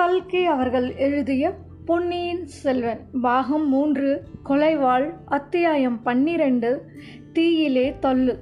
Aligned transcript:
கல்கி 0.00 0.44
அவர்கள் 0.44 0.94
எழுதிய 0.94 1.54
பொன்னியின் 1.86 2.46
செல்வன் 2.46 3.00
பாகம் 3.22 3.68
மூன்று 3.68 4.22
கொலைவாள் 4.48 5.12
அத்தியாயம் 5.26 6.02
பன்னிரண்டு 6.02 6.90
தீயிலே 7.32 7.98
தள்ளு. 7.98 8.38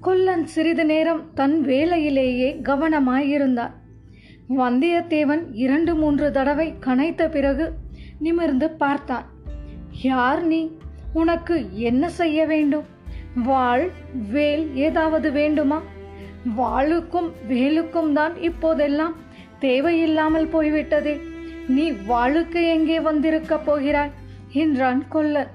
கொல்லன் 0.00 0.46
சிறிது 0.46 0.84
நேரம் 0.84 1.30
தன் 1.34 1.60
வேலையிலேயே 1.60 2.60
கவனமாயிருந்தார். 2.62 3.70
வந்தியத்தேவன் 4.48 5.42
இரண்டு 5.52 5.94
மூன்று 5.94 6.30
தடவை 6.30 6.74
கனைத்த 6.80 7.30
பிறகு 7.30 7.72
நிமிர்ந்து 8.18 8.70
பார்த்தான். 8.70 9.24
யார் 10.02 10.42
நீ? 10.42 10.76
உனக்கு 11.12 11.66
என்ன 11.72 12.08
செய்ய 12.08 12.46
வேண்டும்? 12.46 12.84
வாள் 13.34 13.90
வேல் 14.30 14.74
ஏதாவது 14.74 15.32
வேண்டுமா? 15.32 15.82
வாளுக்கும் 16.58 17.32
வேலுக்கும் 17.48 18.12
தான் 18.12 18.36
இப்போதெல்லாம் 18.36 19.28
தேவையில்லாமல் 19.60 20.48
போய்விட்டதே. 20.54 21.14
நீ 21.76 21.84
வாழுக்கு 22.10 22.60
எங்கே 22.74 22.98
வந்திருக்க 23.00 23.54
போகிறாய்? 23.58 24.14
என்றான் 24.52 25.02
கொல்லன். 25.08 25.50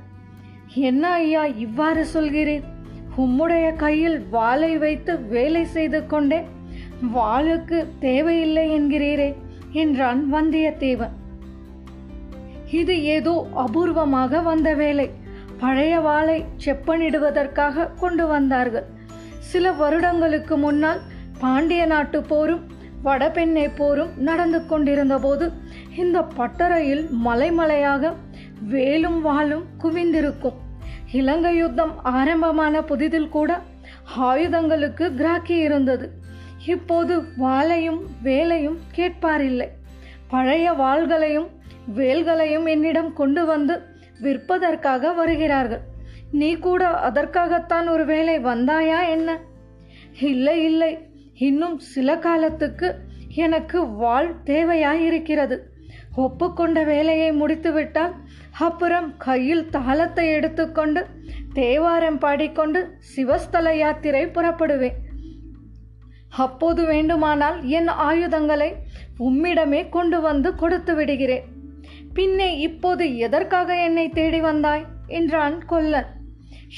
என்ன 0.90 1.04
ஐயா 1.23 1.44
இவ்வாறு 1.66 2.04
சொல்கிறேன் 2.05 2.63
உம்முடைய 3.18 3.68
கையில் 3.76 4.18
வாளை 4.30 4.72
வைத்து 4.77 5.13
வேலை 5.34 5.63
செய்து 5.76 5.99
கொண்டே 6.05 6.40
வாளுக்கு 7.16 7.77
தேவையில்லை 7.99 8.66
என்கிறீரே 8.77 9.30
என்றான் 9.72 10.22
வந்தியத்தேவன். 10.34 11.13
இது 12.72 12.96
ஏதோ 13.16 13.34
அபூர்வமாக 13.66 14.41
வந்த 14.44 14.70
வேலை. 14.74 15.08
பழைய 15.60 15.94
வாளை 15.99 16.38
செப்பனிடுவதற்காக 16.66 17.90
கொண்டு 17.99 18.27
வந்தார்கள். 18.27 18.88
சில 19.52 19.72
வருடங்களுக்கு 19.82 20.58
முன்னால் 20.58 21.02
பாண்டிய 21.40 21.84
நாட்டு 21.85 22.20
போரும் 22.22 22.63
வடபெண்ணை 23.06 23.66
போரும் 23.76 24.14
நடந்து 24.18 24.66
கொண்டிருந்த 24.66 25.18
போது 25.18 25.52
இந்த 25.98 26.20
பட்டறையில் 26.38 27.04
மலைமலையாக 27.26 28.14
வேலும் 28.70 29.20
வாளும் 29.22 29.66
குவிந்திருக்கும். 29.84 30.60
இலங்கை 31.12 31.56
யுத்தம் 31.56 32.04
ஆரம்பமான 32.04 32.80
புதிதில் 32.80 33.30
கூட 33.30 33.62
ஆயுதங்களுக்கு 34.16 35.16
கிராக்கி 35.16 35.56
இருந்தது. 35.58 36.08
இப்போது 36.66 37.22
வாளையும் 37.40 38.02
வேலையும் 38.22 38.80
கேட்பாரில்லை. 38.96 39.68
பழைய 40.28 40.72
வாள்களையும் 40.72 41.50
வேல்களையும் 41.96 42.66
என்னிடம் 42.66 43.14
கொண்டு 43.14 43.46
வந்து 43.46 43.76
விற்பதற்காக 44.22 45.14
வருகிறார்கள். 45.14 45.84
நீ 46.32 46.56
கூட 46.56 46.88
அதற்காகத்தான் 46.88 47.88
ஒரு 47.88 48.06
வேலை 48.06 48.40
வந்தாயா 48.40 49.10
என்ன? 49.10 49.40
இல்லை 50.22 50.64
இல்லை. 50.64 50.92
இன்னும் 51.36 51.80
சில 51.80 52.18
காலத்துக்கு 52.18 52.96
எனக்கு 53.36 53.88
வாழ் 53.88 54.36
தேவையாயிருக்கிறது. 54.46 55.58
ஒப்புக்கொண்ட 56.16 56.84
வேலையை 56.84 57.32
முடித்துவிட்டால் 57.32 58.14
அப்புறம் 58.52 59.18
கையில் 59.18 59.70
தாளத்தை 59.70 60.32
எடுத்துக்கொண்டு 60.32 61.05
தேவாரம் 61.54 62.18
பாடிக்கொண்டு 62.18 62.98
சிவஸ்தல 63.16 63.74
யாத்திரை 63.74 64.25
புறப்படுவேன். 64.25 64.96
அப்போது 66.30 66.86
வேண்டுமானால் 66.86 67.68
என் 67.68 67.88
ஆயுதங்களை 67.88 68.75
உம்மிடமே 69.20 69.90
கொண்டு 69.90 70.22
வந்து 70.22 70.56
கொடுத்து 70.56 70.96
விடுகிறேன். 70.96 71.44
பின்னே 72.14 72.58
இப்போது 72.58 73.18
எதற்காக 73.18 73.84
என்னை 73.84 74.09
தேடி 74.09 74.42
வந்தாய்? 74.42 74.86
என்றான் 75.08 75.66
கொல்லன். 75.66 76.06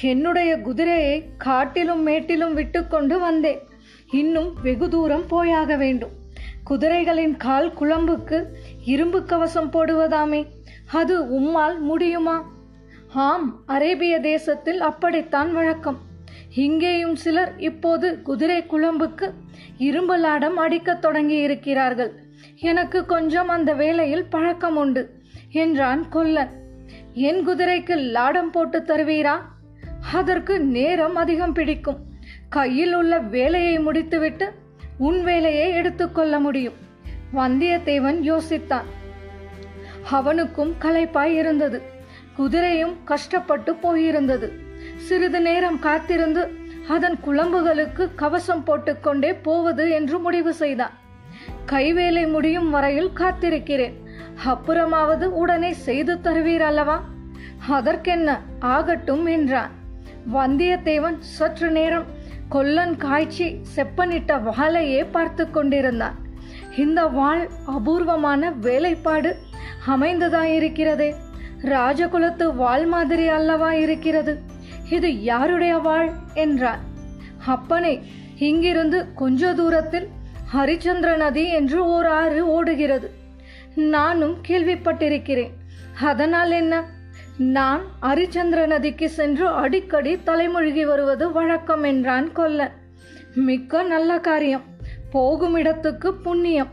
என்னுடைய 0.02 0.62
குதிரையை 0.62 1.30
காட்டிலும் 1.38 2.02
மேட்டிலும் 2.02 2.54
விட்டுக்கொண்டு 2.54 3.20
வந்தேன். 3.20 3.60
இன்னும் 4.12 4.54
வெகு 4.62 4.90
தூரம் 4.90 5.28
போயாக 5.28 5.76
வேண்டும். 5.76 6.10
குதிரைகளின் 6.70 7.38
கால் 7.38 7.74
குழம்புக்கு 7.74 8.44
இரும்பு 8.86 9.24
கவசம் 9.24 9.72
போடுவதாமே 9.72 10.46
அது 10.92 11.24
உம்மால் 11.24 11.80
முடியுமா? 11.80 12.52
ஆம் 13.14 13.64
அரேபிய 13.66 14.20
தேசத்தில் 14.20 14.82
அப்படித்தான் 14.82 15.54
வழக்கம். 15.54 15.98
இங்கேயும் 16.56 17.16
சிலர் 17.16 17.54
இப்போது 17.58 18.22
குதிரை 18.22 18.64
குழம்புக்கு 18.64 19.32
இரும்பு 19.78 20.18
லாடம் 20.18 20.58
அடிக்கத் 20.58 21.02
தொடங்கி 21.02 21.36
இருக்கிறார்கள் 21.36 22.14
எனக்கு 22.60 23.06
கொஞ்சம் 23.06 23.48
அந்த 23.48 23.74
வேலையில் 23.74 24.30
பழக்கம் 24.30 24.78
உண்டு 24.78 25.22
என்றான் 25.52 26.10
கொல்லன். 26.10 26.50
என் 27.14 27.48
குதிரைக்கு 27.48 28.12
லாடம் 28.12 28.52
போட்டு 28.52 28.80
தருவீரா? 28.80 29.42
அதற்கு 30.14 30.60
நேரம் 30.60 31.16
அதிகம் 31.16 31.54
பிடிக்கும். 31.54 32.07
கையில் 32.50 32.94
உள்ள 32.94 33.20
வேலையை 33.20 33.80
முடித்துவிட்டு 33.80 34.54
உன் 34.98 35.24
வேலையை 35.24 35.72
எடுத்துக்கொள்ள 35.72 36.40
முடியும். 36.40 36.74
வந்தியத்தேவன் 37.36 38.22
யோசித்தான். 38.22 38.84
அவனுக்கும் 40.12 40.76
களைப்பாய் 40.82 41.36
இருந்தது. 41.36 41.82
குதிரையும் 42.38 42.96
கஷ்டப்பட்டு 43.06 43.74
போயிருந்தது. 43.74 44.52
சிறிது 44.96 45.42
நேரம் 45.42 45.80
காத்திருந்து 45.80 46.52
அதன் 46.88 47.18
குழம்புகளுக்கு 47.28 48.10
கவசம் 48.16 48.64
போட்டுக்கொண்டே 48.64 49.34
போவது 49.34 49.90
என்று 49.90 50.20
முடிவு 50.20 50.54
செய்தான். 50.54 50.92
கைவேலை 51.66 52.32
முடியும் 52.32 52.70
வரையில் 52.70 53.10
காத்திருக்கிறேன். 53.16 53.94
அப்புறமாவது 54.46 55.26
உடனே 55.26 55.72
செய்து 55.72 56.16
தருவீர் 56.16 56.60
அல்லவா? 56.60 57.04
அதற்கென்ன? 57.70 58.42
ஆகட்டும் 58.60 59.26
என்றான். 59.26 59.72
வந்தியத்தேவன் 60.34 61.16
சற்று 61.20 61.72
நேரம் 61.72 62.17
கொல்லன் 62.50 62.98
காய்ச்சி 62.98 63.62
செப்பனிட்ட 63.76 64.40
வாளையே 64.50 65.06
பார்த்து 65.12 65.52
கொண்டிருந்தான். 65.52 66.16
இந்த 66.78 67.06
வாள் 67.06 67.50
அபூர்வமான 67.66 68.52
வேலைப்பாடு 68.52 69.36
அமைந்ததாயிருக்கிறதே. 69.88 71.16
ராஜகுலத்து 71.62 72.56
வாள் 72.56 72.86
மாதிரி 72.86 73.28
அல்லவா 73.28 73.74
இருக்கிறது? 73.74 74.42
இது 74.90 75.24
யாருடைய 75.24 75.78
வாழ் 75.78 76.10
என்றார் 76.34 76.80
அப்பனே 77.46 77.94
இங்கிருந்து 78.38 79.14
கொஞ்ச 79.14 79.54
தூரத்தில் 79.54 80.08
ஹரிச்சந்திர 80.54 81.18
நதி 81.18 81.50
என்று 81.50 81.86
ஓர் 81.86 82.06
ஆறு 82.06 82.48
ஓடுகிறது. 82.48 83.12
நானும் 83.76 84.36
கேள்விப்பட்டிருக்கிறேன். 84.48 85.54
அதனால் 86.02 86.52
என்ன? 86.52 86.84
நான் 87.38 87.82
ஹரிச்சந்திர 88.02 88.68
நதிக்கு 88.68 89.06
சென்று 89.06 89.48
அடிக்கடி 89.48 90.16
தலைமொழிகி 90.16 90.86
வருவது 90.86 91.32
வழக்கம் 91.32 91.84
என்றான் 91.84 92.32
கொல்லன். 92.32 92.72
மிக்க 93.36 93.84
நல்ல 93.84 94.20
காரியம். 94.20 94.64
போகும் 95.10 95.56
இடத்துக்கு 95.56 96.14
புண்ணியம். 96.14 96.70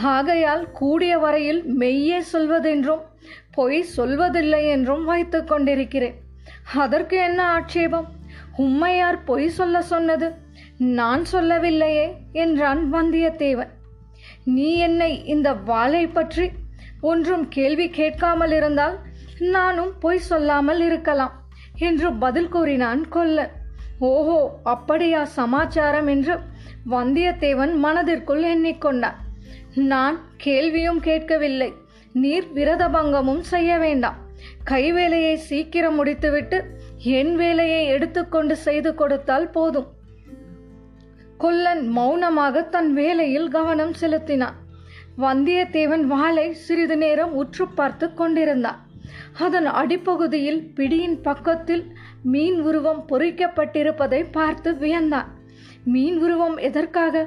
ஆகையால் 0.00 0.70
கூடிய 0.70 1.18
வரையில் 1.18 1.76
மெய்யே 1.78 2.18
சொல்வதென்றும் 2.18 3.00
பொய் 3.50 3.84
சொல்வதில்லை 3.96 4.68
என்றும் 4.68 5.04
வைத்து 5.04 5.44
கொண்டிருக்கிறேன். 5.44 6.14
அதற்கு 6.74 7.16
என்ன 7.16 7.44
ஆட்சேபம்? 7.44 8.06
உம்மையார் 8.56 9.24
பொய் 9.24 9.48
சொல்ல 9.48 9.82
சொன்னது? 9.82 10.34
நான் 10.78 11.24
சொல்லவில்லையே 11.24 12.16
என்றான் 12.32 12.92
வந்தியத்தேவன். 12.92 13.68
நீ 14.44 14.76
என்னை 14.76 15.24
இந்த 15.24 15.52
வாளை 15.52 16.06
பற்றி 16.06 16.50
ஒன்றும் 17.00 17.48
கேள்வி 17.48 17.90
கேட்காமல் 17.90 18.50
இருந்தால் 18.50 19.06
நானும் 19.40 19.92
பொய் 20.00 20.18
சொல்லாமல் 20.18 20.80
இருக்கலாம் 20.80 21.32
என்று 21.78 22.12
பதில் 22.12 22.48
கூறினான் 22.48 23.08
கொல்லன். 23.08 23.50
ஓஹோ 23.98 24.60
அப்படியா 24.64 25.24
சமாச்சாரம் 25.24 26.06
என்று 26.06 26.38
வந்தியத்தேவன் 26.90 27.74
மனதிற்குள் 27.74 28.42
எண்ணிக்கொண்டான். 28.42 29.18
நான் 29.74 30.18
கேள்வியும் 30.36 31.00
கேட்கவில்லை. 31.00 31.72
நீர் 32.12 32.46
விரதபங்கமும் 32.54 33.40
செய்ய 33.40 33.78
வேண்டாம். 33.78 34.18
கைவேலையை 34.64 35.34
சீக்கிரம் 35.34 35.94
முடித்துவிட்டு 35.94 36.58
என் 37.02 37.36
வேலையை 37.36 37.86
எடுத்துக்கொண்டு 37.86 38.56
செய்து 38.56 38.94
கொடுத்தால் 38.94 39.50
போதும். 39.50 39.88
கொல்லன் 41.36 41.88
மௌனமாக 41.88 42.62
தன் 42.62 42.92
வேலையில் 42.92 43.48
கவனம் 43.48 43.92
செலுத்தினான். 43.92 44.56
வந்தியத்தேவன் 45.18 46.00
வாளை 46.00 46.52
சிறிது 46.52 46.96
நேரம் 46.96 47.32
உற்று 47.32 47.68
பார்த்து 47.68 48.14
கொண்டிருந்தான். 48.14 48.86
அதன் 49.38 49.66
அடிப்பகுதியில் 49.66 50.60
பிடியின் 50.74 51.16
பக்கத்தில் 51.22 51.84
மீன் 52.22 52.60
உருவம் 52.60 53.02
பொறிக்கப்பட்டிருப்பதை 53.08 54.20
பார்த்து 54.30 54.70
வியந்தான். 54.72 55.28
மீன் 55.84 56.16
உருவம் 56.18 56.56
எதற்காக? 56.56 57.26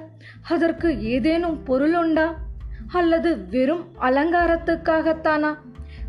அதற்கு 0.50 0.90
ஏதேனும் 1.02 1.63
பொருள் 1.63 1.96
உண்டா? 1.96 2.28
அல்லது 2.92 3.30
வெறும் 3.50 3.84
அலங்காரத்துக்காகத்தானா? 4.02 5.52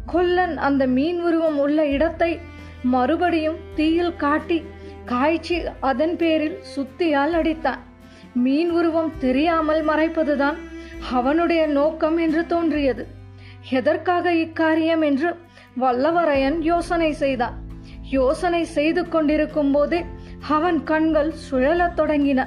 கொல்லன் 0.06 0.56
அந்த 0.58 0.86
மீன் 0.86 1.20
உருவம் 1.22 1.58
உள்ள 1.58 1.86
இடத்தை 1.86 2.38
மறுபடியும் 2.82 3.58
தீயில் 3.74 4.16
காட்டி 4.16 4.58
காய்ச்சி 5.04 5.56
அதன் 5.80 6.16
பேரில் 6.16 6.58
சுத்தியால் 6.74 7.34
அடித்தான். 7.40 7.80
மீன் 8.34 8.70
உருவம் 8.70 9.12
தெரியாமல் 9.18 9.82
மறைப்பதுதான் 9.84 10.58
அவனுடைய 11.12 11.66
நோக்கம் 11.66 12.16
என்று 12.16 12.46
தோன்றியது. 12.46 13.06
எதற்காக 13.70 14.34
இக்காரியம் 14.34 15.04
என்று 15.04 15.30
வல்லவரையன் 15.80 16.58
யோசனை 16.60 17.12
செய்தான் 17.12 17.54
யோசனை 18.10 18.64
செய்து 18.64 19.08
கொண்டிருக்கும் 19.08 19.70
போதே 19.72 20.04
அவன் 20.48 20.82
கண்கள் 20.82 21.32
சுழலத் 21.50 21.96
தொடங்கின. 21.96 22.40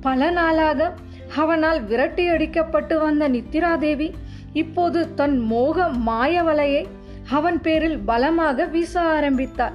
பல 0.00 0.30
நாளாக 0.30 0.94
அவனால் 1.36 1.80
விரட்டி 1.82 2.30
அடிக்கப்பட்டு 2.30 2.98
வந்த 2.98 3.28
நித்திராதேவி 3.28 4.12
இப்போது 4.52 5.14
தன் 5.14 5.38
மோக 5.38 5.88
மாயவலையை 6.06 6.84
அவன் 7.30 7.60
பேரில் 7.60 7.98
பலமாக 7.98 8.64
வீச 8.64 9.00
ஆரம்பித்தார் 9.00 9.72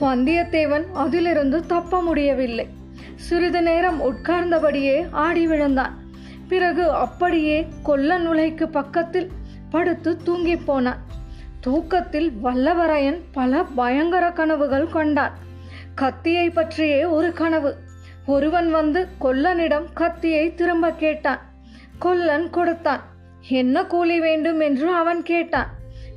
வந்தியத்தேவன் 0.00 0.86
அதிலிருந்து 0.92 1.66
தப்ப 1.66 2.02
முடியவில்லை. 2.02 2.68
சிறிது 3.16 3.62
நேரம் 3.62 4.00
உட்கார்ந்தபடியே 4.02 5.06
ஆடி 5.10 5.46
விழுந்தான். 5.46 5.94
பிறகு 6.48 6.90
அப்படியே 6.90 7.66
கொல்ல 7.82 8.18
நுழைக்கு 8.18 8.68
பக்கத்தில் 8.68 9.30
படுத்து 9.70 10.16
தூங்கி 10.16 10.56
போனான். 10.56 11.08
தூக்கத்தில் 11.60 12.32
வல்லவரையன் 12.44 13.20
பல 13.32 13.62
பயங்கர 13.62 14.30
கனவுகள் 14.30 14.88
கொண்டான் 14.88 15.48
கத்தியை 15.94 16.50
பற்றியே 16.50 17.04
ஒரு 17.04 17.32
கனவு. 17.32 17.76
ஒருவன் 18.26 18.70
வந்து 18.70 19.08
கொல்லனிடம் 19.20 19.84
கத்தியை 19.94 20.54
திரும்ப 20.54 20.90
கேட்டான். 20.90 21.40
கொல்லன் 21.98 22.50
கொடுத்தான். 22.50 23.00
என்ன 23.48 23.84
கூலி 23.84 24.20
வேண்டும்? 24.20 24.60
என்று 24.60 24.94
அவன் 24.94 25.22
கேட்டான். 25.22 25.68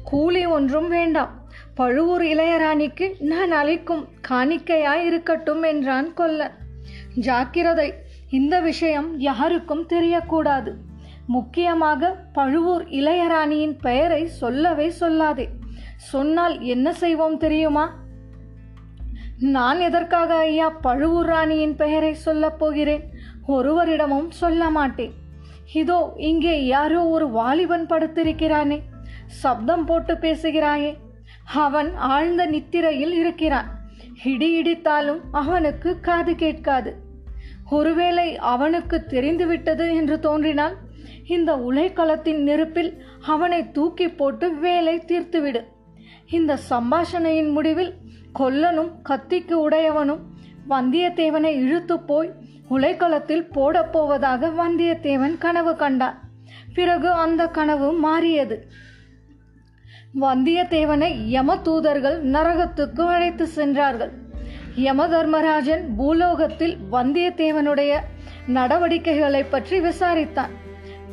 கூலி 0.04 0.45
ஒன்றும் 0.45 0.90
வேண்டாம். 0.90 1.42
பழுவூர் 1.75 2.22
இளையராணிக்கு 2.22 3.13
நான் 3.19 3.51
அளிக்கும் 3.51 4.07
காணிக்கையாய் 4.30 5.06
இருக்கட்டும் 5.06 5.63
என்றான் 5.63 6.13
கொல்லன். 6.13 6.51
ஜாக்கிரதை. 7.16 7.94
இந்த 8.30 8.60
விஷயம் 8.60 9.19
யாருக்கும் 9.19 9.88
தெரியக்கூடாது. 9.89 10.74
முக்கியமாக 11.28 12.16
பழுவூர் 12.34 12.88
இளையராணியின் 12.90 13.78
பெயரை 13.81 14.28
சொல்லவே 14.28 14.92
சொல்லாதே. 15.00 15.48
சொன்னால் 15.96 16.62
என்ன 16.62 16.94
செய்வோம் 16.94 17.38
தெரியுமா? 17.38 18.02
நான் 19.40 19.80
எதற்காக 19.80 20.36
ஐயா 20.36 20.70
பழுவூர் 20.70 21.25
ராணியின் 21.25 21.75
பெயரை 21.75 22.14
சொல்லப் 22.14 22.60
போகிறேன்? 22.60 23.10
ஒருவரிடமும் 23.48 24.30
சொல்ல 24.30 24.70
மாட்டேன். 24.70 25.14
இதோ 25.74 26.14
இங்கே 26.18 26.66
யாரோ 26.66 27.08
ஒரு 27.08 27.30
வாலிபன் 27.30 27.86
படுத்திருக்கிறானே. 27.86 28.81
சப்தம் 29.25 29.86
போட்டு 29.86 30.14
பேசுகிறாயே. 30.14 30.98
அவன் 31.44 31.96
ஆழ்ந்த 31.96 32.46
நித்திரையில் 32.46 33.14
இருக்கிறான். 33.14 33.68
இடி 34.24 34.62
இடித்தாலும் 34.62 35.20
அவனுக்கு 35.31 36.00
காது 36.00 36.36
கேட்காது. 36.36 36.98
ஒருவேளை 37.70 38.38
அவனுக்கு 38.38 39.06
தெரிந்துவிட்டது 39.06 39.96
என்று 39.96 40.20
தோன்றினால் 40.20 40.78
இந்த 41.27 41.55
உலைக்களத்தின் 41.55 42.41
நெருப்பில் 42.41 42.91
அவனை 43.25 43.71
தூக்கி 43.71 44.07
போட்டு 44.07 44.55
வேலை 44.55 44.95
தீர்த்துவிடு. 44.97 45.61
இந்த 46.29 46.57
சம்பாஷணையின் 46.69 47.51
முடிவில் 47.51 47.94
கொல்லனும் 48.39 48.91
கத்திக்கு 49.09 49.55
உடையவனும் 49.69 50.23
வந்தியத்தேவனை 50.69 51.51
இழுத்து 51.65 52.00
போய் 52.00 52.31
உலைக்களத்தில் 52.69 53.51
போடப் 53.51 53.91
போவதாக 53.91 54.47
வந்தியத்தேவன் 54.47 55.38
கனவு 55.38 55.75
கண்டான். 55.75 56.19
பிறகு 56.73 57.11
அந்த 57.11 57.47
கனவு 57.47 57.94
மாறியது. 57.94 58.67
வந்தியத்தேவனை 60.21 61.09
யம 61.35 61.57
தூதர்கள் 61.61 62.17
நரகத்துக்கு 62.31 63.01
அழைத்து 63.01 63.47
சென்றார்கள். 63.47 64.11
யம 64.75 65.07
தர்மராஜன் 65.07 65.95
பூலோகத்தில் 65.97 66.75
வந்தியத்தேவனுடைய 66.91 67.94
நடவடிக்கைகளை 68.47 69.44
பற்றி 69.44 69.79
விசாரித்தான். 69.79 70.53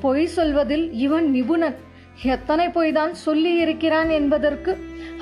பொய் 0.01 0.27
சொல்வதில் 0.27 0.87
இவன் 0.93 1.31
நிபுணன் 1.31 1.77
எத்தனை 2.23 2.67
பொய்தான் 2.67 3.13
சொல்லி 3.27 3.53
இருக்கிறான் 3.57 4.11
என்பதற்கு 4.11 4.73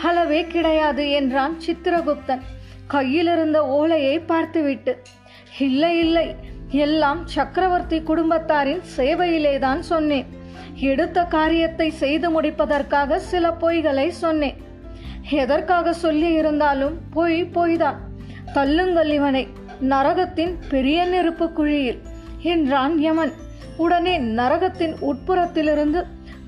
அளவே 0.02 0.40
கிடையாது 0.44 1.10
என்றான் 1.10 1.54
சித்திரகுப்தன். 1.66 2.42
கையிலிருந்த 2.86 3.58
ஓலையை 3.66 4.18
பார்த்துவிட்டு 4.18 4.92
இல்லை 5.58 5.98
இல்லை 5.98 6.26
எல்லாம் 6.68 7.20
சக்கரவர்த்தி 7.26 7.98
குடும்பத்தாரின் 8.00 8.82
சேவையிலேதான் 8.96 9.78
சொன்னேன். 9.78 10.26
எடுத்த 10.90 11.24
காரியத்தை 11.24 11.90
செய்து 11.90 12.30
முடிப்பதற்காக 12.30 13.18
சில 13.18 13.54
பொய்களை 13.60 14.08
சொன்னேன். 14.08 14.58
எதற்காக 15.30 15.92
சொல்லி 15.92 16.30
இருந்தாலும் 16.32 16.96
பொய் 17.10 17.40
பொய்தான். 17.54 17.98
தள்ளுங்கள் 18.54 19.10
இவனை 19.10 19.44
நரகத்தின் 19.90 20.54
பெரிய 20.68 21.04
நெருப்பு 21.04 21.46
குழியில் 21.52 22.00
என்றான் 22.42 22.98
யமன். 22.98 23.32
உடனே 23.84 24.14
நரகத்தின் 24.38 24.94
உட்புறத்திலிருந்து 25.08 26.00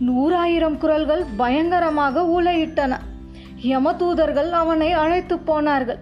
நூறாயிரம் 0.08 0.76
குரல்கள் 0.82 1.22
பயங்கரமாக 1.36 2.22
ஊளையிட்டன 2.36 2.92
யமதூதர்கள் 3.70 4.50
அவனை 4.60 4.90
அழைத்து 5.02 5.36
போனார்கள். 5.48 6.00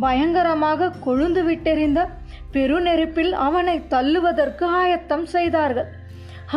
பயங்கரமாக 0.00 0.90
கொழுந்து 1.06 1.42
விட்டெறிந்த 1.48 2.00
பெருநெருப்பில் 2.54 3.32
அவனை 3.46 3.76
தள்ளுவதற்கு 3.94 4.64
ஆயத்தம் 4.80 5.26
செய்தார்கள். 5.34 5.88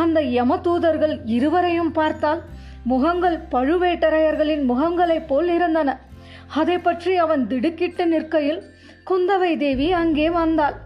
அந்த 0.02 0.20
யமதூதர்கள் 0.38 1.14
இருவரையும் 1.36 1.92
பார்த்தால் 1.92 2.40
முகங்கள் 2.92 3.38
பழுவேட்டரையர்களின் 3.54 4.64
முகங்களைப் 4.70 5.28
போல் 5.28 5.48
இருந்தன. 5.56 5.90
அதை 6.60 6.78
பற்றி 6.78 7.12
அவன் 7.24 7.44
திடுக்கிட்டு 7.46 8.04
நிற்கையில் 8.06 8.62
குந்தவை 9.10 9.52
தேவி 9.64 9.88
அங்கே 10.02 10.28
வந்தாள். 10.30 10.76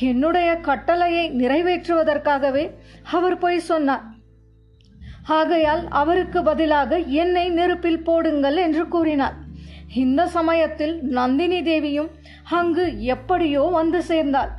என்னுடைய 0.00 0.56
கட்டளையை 0.60 1.30
நிறைவேற்றுவதற்காகவே 1.30 2.70
அவர் 3.02 3.38
போய் 3.38 3.58
சொன்னார். 3.58 4.04
ஆகையால் 5.26 5.88
அவருக்கு 5.88 6.42
பதிலாக 6.42 6.98
என்னை 6.98 7.48
நெருப்பில் 7.48 8.02
போடுங்கள் 8.02 8.56
என்று 8.56 8.88
கூறினார். 8.88 9.36
இந்த 9.94 10.26
சமயத்தில் 10.26 11.02
நந்தினி 11.02 11.62
தேவியும் 11.62 12.10
அங்கு 12.50 13.00
எப்படியோ 13.00 13.60
வந்து 13.60 14.02
சேர்ந்தாள். 14.02 14.50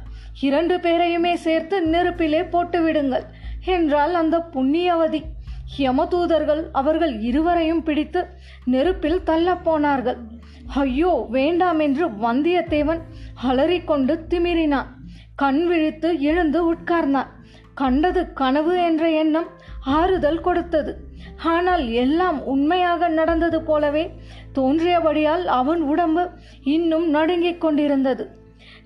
இரண்டு 0.42 0.78
பேரையுமே 0.78 1.34
சேர்த்து 1.34 1.82
நெருப்பிலே 1.82 2.42
போட்டுவிடுங்கள் 2.42 3.26
என்றால் 3.66 4.14
அந்த 4.14 4.38
புண்ணியவதி. 4.54 5.22
யமதூதர்கள் 5.78 6.64
அவர்கள் 6.72 7.20
இருவரையும் 7.20 7.84
பிடித்து 7.84 8.26
நெருப்பில் 8.66 9.22
தள்ளப்போனார்கள் 9.26 10.20
ஐயோ 10.74 11.26
வேண்டாம் 11.30 11.80
என்று 11.80 12.06
வந்தியத்தேவன் 12.10 13.02
அலறிக்கொண்டு 13.44 14.26
திமிரினான். 14.30 14.90
கண் 15.36 15.68
விழித்து 15.68 16.10
எழுந்து 16.20 16.60
உட்கார்ந்தான் 16.74 17.32
கண்டது 17.74 18.34
கனவு 18.34 18.74
என்ற 18.84 19.10
எண்ணம் 19.10 19.50
ஆறுதல் 19.86 20.42
கொடுத்தது. 20.42 20.92
ஆனால் 21.44 21.86
எல்லாம் 22.04 22.38
உண்மையாக 22.44 23.08
நடந்தது 23.08 23.62
போலவே 23.62 24.04
தோன்றியபடியால் 24.56 25.46
அவன் 25.60 25.82
உடம்பு 25.82 26.24
இன்னும் 26.64 27.08
நடுங்கிக் 27.10 27.62
கொண்டிருந்தது. 27.62 28.26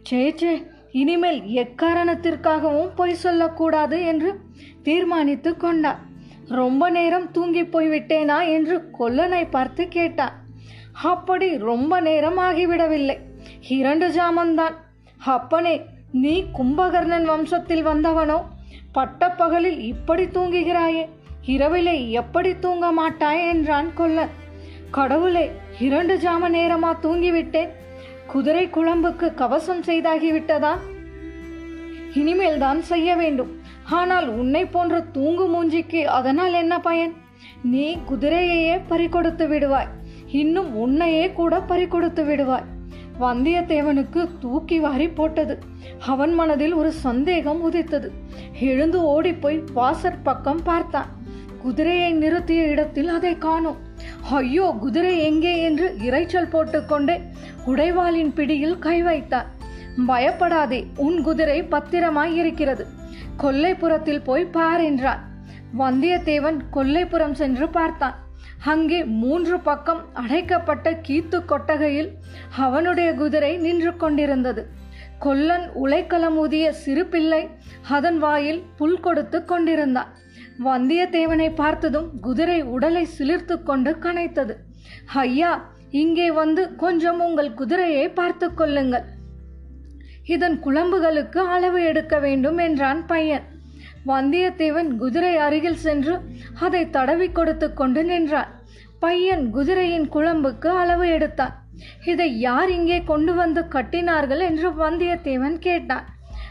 சே 0.03 0.33
சே 0.35 0.51
இனிமேல் 0.91 1.41
எக்காரணத்திற்காகவும் 1.63 2.91
பொய் 2.95 3.21
சொல்லக்கூடாது 3.23 3.97
என்று 4.03 4.39
தீர்மானித்து 4.83 5.57
கொண்டான். 5.57 6.01
ரொம்ப 6.61 6.89
நேரம் 6.89 7.31
தூங்கி 7.31 7.63
போய்விட்டேனா 7.63 8.39
என்று 8.47 8.75
கொல்லனை 8.99 9.43
பார்த்து 9.49 9.87
கேட்டான். 9.87 10.35
அப்படி 11.11 11.57
ரொம்ப 11.57 11.99
நேரம் 11.99 12.37
ஆகிவிடவில்லை. 12.37 13.17
இரண்டு 13.67 14.07
ஜாமந்தான். 14.07 14.75
அப்பனே 15.17 15.75
நீ 16.11 16.45
கும்பகர்ணன் 16.53 17.29
வம்சத்தில் 17.29 17.81
வந்தவனோ? 17.81 18.41
பட்டப்பகலில் 18.91 19.79
இப்படி 19.79 20.23
தூங்குகிறாயே? 20.23 21.07
இரவிலே 21.45 22.11
எப்படி 22.11 22.59
தூங்க 22.59 22.91
மாட்டாய் 22.91 23.47
என்றான் 23.47 23.93
கொல்லன். 23.93 24.29
கடவுளே 24.91 25.51
இரண்டு 25.79 26.17
ஜாம 26.17 26.49
நேரமா 26.49 26.91
தூங்கிவிட்டேன் 27.01 27.69
குதிரை 28.27 28.67
குழம்புக்கு 28.67 29.33
கவசம் 29.33 29.81
செய்தாகிவிட்டதா? 29.81 30.77
இனிமேல் 32.13 32.57
தான் 32.57 32.81
செய்ய 32.81 33.15
வேண்டும். 33.15 33.61
ஆனால் 33.89 34.27
உன்னை 34.27 34.65
போன்ற 34.65 35.01
தூங்கு 35.01 35.45
மூஞ்சிக்கு 35.45 36.03
அதனால் 36.03 36.53
என்ன 36.53 36.79
பயன்? 36.79 37.13
நீ 37.63 37.97
குதிரையையே 38.09 38.79
பறிகொடுத்து 38.89 39.47
விடுவாய். 39.47 39.87
இன்னும் 40.31 40.75
உன்னையே 40.75 41.31
கூட 41.31 41.59
பறிகொடுத்து 41.59 42.25
விடுவாய். 42.25 42.63
வந்தியத்தேவனுக்கு 43.19 44.21
தூக்கி 44.39 44.79
வாரி 44.79 45.07
போட்டது. 45.09 45.55
அவன் 46.05 46.33
மனதில் 46.33 46.73
ஒரு 46.73 46.91
சந்தேகம் 46.91 47.61
உதித்தது. 47.61 48.11
எழுந்து 48.59 49.01
ஓடிப்போய் 49.01 49.63
வாசற் 49.73 50.23
பக்கம் 50.23 50.61
பார்த்தான். 50.63 51.09
குதிரையை 51.61 52.11
நிறுத்திய 52.13 52.61
இடத்தில் 52.67 53.07
அதை 53.07 53.37
காணோம். 53.37 53.79
ஐயோ 54.29 54.75
குதிரை 54.79 55.13
எங்கே 55.23 55.61
என்று 55.61 55.87
இரைச்சல் 56.03 56.51
போட்டுக்கொண்டே 56.51 57.17
உடைவாளின் 57.65 58.33
பிடியில் 58.33 58.77
கை 58.79 59.01
வைத்தான். 59.01 59.49
பயப்படாதே 60.07 60.79
உன் 60.95 61.21
குதிரை 61.21 61.63
பத்திரமாய் 61.63 62.35
இருக்கிறது. 62.35 62.85
கொல்லைப்புறத்தில் 63.43 64.23
போய் 64.23 64.45
பார் 64.45 64.81
என்றான். 64.81 65.21
வந்தியத்தேவன் 65.77 66.59
கொல்லைப்புறம் 66.73 67.35
சென்று 67.41 67.69
பார்த்தான். 67.69 68.15
அங்கே 68.65 69.05
மூன்று 69.05 69.59
பக்கம் 69.59 70.01
அடைக்கப்பட்ட 70.13 70.91
கீத்து 70.91 71.45
கொட்டகையில் 71.45 72.09
அவனுடைய 72.57 73.13
குதிரை 73.13 73.57
நின்று 73.57 73.97
கொண்டிருந்தது. 73.97 74.67
கொல்லன் 75.19 75.65
உலைக்களம் 75.83 76.37
ஊதிய 76.37 76.71
சிறு 76.71 77.05
பிள்ளை 77.05 77.49
அதன் 77.89 78.17
வாயில் 78.17 78.63
புல் 78.77 78.99
கொடுத்து 78.99 79.45
கொண்டிருந்தான். 79.45 80.07
வந்தியத்தேவனை 80.63 81.55
பார்த்ததும் 81.55 82.09
குதிரை 82.21 82.61
உடலை 82.61 83.07
சிலிர்த்து 83.17 83.63
கொண்டு 83.63 83.91
கனைத்தது. 83.91 84.55
ஐயா 85.13 85.51
இங்கே 85.89 86.31
வந்து 86.31 86.75
கொஞ்சம் 86.75 87.19
உங்கள் 87.19 87.53
குதிரையை 87.53 88.09
பார்த்து 88.09 88.53
கொள்ளுங்கள். 88.53 89.05
இதன் 90.25 90.59
குழம்புகளுக்கு 90.59 91.37
அளவு 91.37 91.83
எடுக்க 91.83 92.19
வேண்டும் 92.19 92.57
என்றான் 92.57 93.05
பையன். 93.05 93.45
வந்தியத்தேவன் 94.07 94.89
குதிரை 94.95 95.37
அருகில் 95.37 95.75
சென்று 95.75 96.19
அதை 96.59 96.89
தடவி 96.89 97.31
கொடுத்து 97.31 97.73
கொண்டு 97.73 98.03
நின்றான். 98.03 98.47
பையன் 98.99 99.51
குதிரையின் 99.51 100.09
குழம்புக்கு 100.09 100.67
அளவு 100.67 101.07
எடுத்தான். 101.09 101.53
இதை 102.05 102.39
யார் 102.39 102.71
இங்கே 102.71 103.03
கொண்டு 103.03 103.33
வந்து 103.33 103.61
கட்டினார்கள்? 103.61 104.39
என்று 104.39 104.69
வந்தியத்தேவன் 104.69 105.57
கேட்டான். 105.59 106.05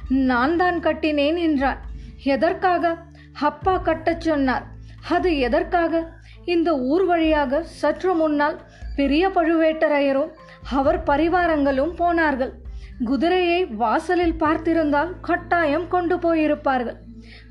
நான் 0.09 0.57
தான் 0.57 0.81
கட்டினேன் 0.81 1.37
என்றான். 1.37 1.81
எதற்காக? 2.25 2.97
அப்பா 3.33 3.81
கட்டச் 3.85 4.21
சொன்னார். 4.21 4.65
அது 5.09 5.39
எதற்காக? 5.39 6.13
இந்த 6.45 6.79
ஊர் 6.79 7.05
வழியாக 7.05 7.63
சற்று 7.63 8.15
முன்னால் 8.15 8.61
பெரிய 8.97 9.29
பழுவேட்டரையரும் 9.29 10.31
அவர் 10.71 11.03
பரிவாரங்களும் 11.03 11.95
போனார்கள். 11.95 12.53
குதிரையை 13.05 13.65
வாசலில் 13.65 14.35
பார்த்திருந்தால் 14.41 15.13
கட்டாயம் 15.21 15.89
கொண்டு 15.89 16.17
போயிருப்பார்கள். 16.17 16.99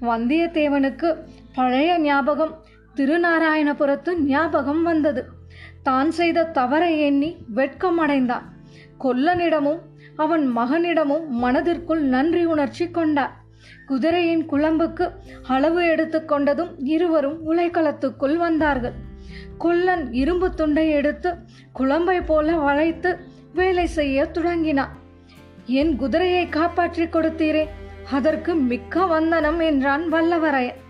வந்தியத்தேவனுக்கு 0.01 1.09
பழைய 1.53 1.91
ஞாபகம் 1.99 2.53
திருநாராயணபுரத்து 2.95 4.11
ஞாபகம் 4.25 4.83
வந்தது. 4.83 5.23
தான் 5.83 6.11
செய்த 6.11 6.45
தவறை 6.57 6.93
எண்ணி 6.99 7.29
வெட்கம் 7.47 7.97
அடைந்தான் 7.97 8.45
கொல்லனிடமும் 9.03 9.81
அவன் 10.15 10.45
மகனிடமும் 10.57 11.25
மனதிற்குள் 11.43 12.03
நன்றி 12.13 12.43
உணர்ச்சி 12.45 12.85
கொண்டார் 12.91 13.33
குதிரையின் 13.85 14.43
குழம்புக்கு 14.51 15.05
அளவு 15.47 15.81
எடுத்துக்கொண்டதும் 15.93 16.71
இருவரும் 16.93 17.37
உலைக்களத்துக்குள் 17.49 18.35
வந்தார்கள். 18.35 18.95
கொல்லன் 19.57 20.05
இரும்பு 20.13 20.47
துண்டை 20.53 20.85
எடுத்து 20.89 21.29
குழம்பை 21.79 22.17
போல 22.25 22.55
வளைத்து 22.65 23.11
வேலை 23.53 23.85
செய்ய 23.97 24.25
தொடங்கினான். 24.25 24.93
என் 25.79 25.93
குதிரையை 25.95 26.43
காப்பாற்றிக் 26.49 27.13
கொடுத்தீரே 27.15 27.63
அதற்கு 28.11 28.55
மிக்க 28.55 29.05
வந்தனம் 29.05 29.59
என்றான் 29.59 30.13
வல்லவரையன் 30.13 30.85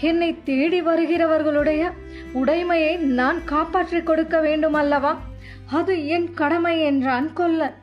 என்னை 0.00 0.42
தேடி 0.42 0.82
வருகிறவர்களுடைய 0.82 1.90
உடைமையை 2.34 2.96
நான் 2.98 3.44
காப்பாற்றிக் 3.44 4.06
கொடுக்க 4.06 4.40
வேண்டும் 4.40 4.72
அல்லவா 4.72 5.20
அது 5.66 6.06
என் 6.06 6.34
கடமை 6.34 6.80
என்றான் 6.80 7.32
கொல்லன். 7.32 7.74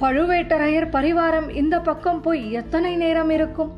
பழுவேட்டரையர் 0.00 0.88
பரிவாரம் 0.90 1.54
இந்த 1.54 1.80
பக்கம் 1.80 2.20
போய் 2.20 2.52
எத்தனை 2.52 2.96
நேரம் 2.96 3.30
இருக்கும்? 3.30 3.76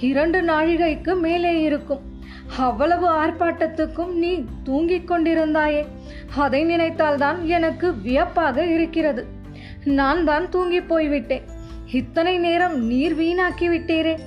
இரண்டு 0.00 0.42
நாழிகைக்கு 0.42 1.20
மேலே 1.20 1.60
இருக்கும். 1.60 2.00
அவ்வளவு 2.58 3.08
ஆர்ப்பாட்டத்துக்கும் 3.08 4.12
நீ 4.12 4.44
தூங்கிக் 4.64 5.10
கொண்டிருந்தாயே. 5.10 5.86
அதை 6.36 6.64
நினைத்தால்தான் 6.64 7.42
எனக்கு 7.42 8.00
வியப்பாக 8.00 8.64
இருக்கிறது. 8.64 9.26
நான் 9.84 10.24
தான் 10.24 10.48
தூங்கி 10.48 10.80
போய்விட்டேன். 10.80 11.42
இத்தனை 11.92 12.38
நேரம் 12.38 12.84
நீர் 12.84 13.18
வீணாக்கி 13.18 13.68
விட்டீரே. 13.68 14.18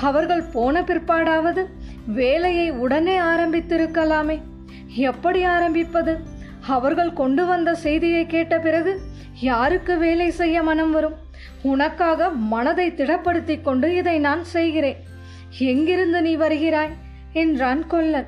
அவர்கள் 0.00 0.42
போன 0.42 0.82
பிற்பாடாவது 0.82 1.66
வேலையை 2.06 2.70
உடனே 2.70 3.18
ஆரம்பித்திருக்கலாமே. 3.18 4.40
எப்படி 4.94 5.42
ஆரம்பிப்பது? 5.42 6.18
அவர்கள் 6.66 7.12
கொண்டு 7.12 7.46
வந்த 7.46 7.74
செய்தியை 7.74 8.26
கேட்ட 8.26 8.58
பிறகு 8.58 9.00
யாருக்கு 9.40 9.98
வேலை 9.98 10.30
செய்ய 10.30 10.62
மனம் 10.62 10.90
வரும்? 10.90 11.14
உனக்காக 11.62 12.28
மனதை 12.28 12.90
திடப்படுத்திக் 12.90 13.60
கொண்டு 13.60 13.96
இதை 13.96 14.18
நான் 14.18 14.44
செய்கிறேன். 14.44 14.96
எங்கிருந்து 15.58 16.22
நீ 16.22 16.36
வருகிறாய்? 16.36 16.90
என்றான் 17.32 17.86
கொல்லன். 17.86 18.26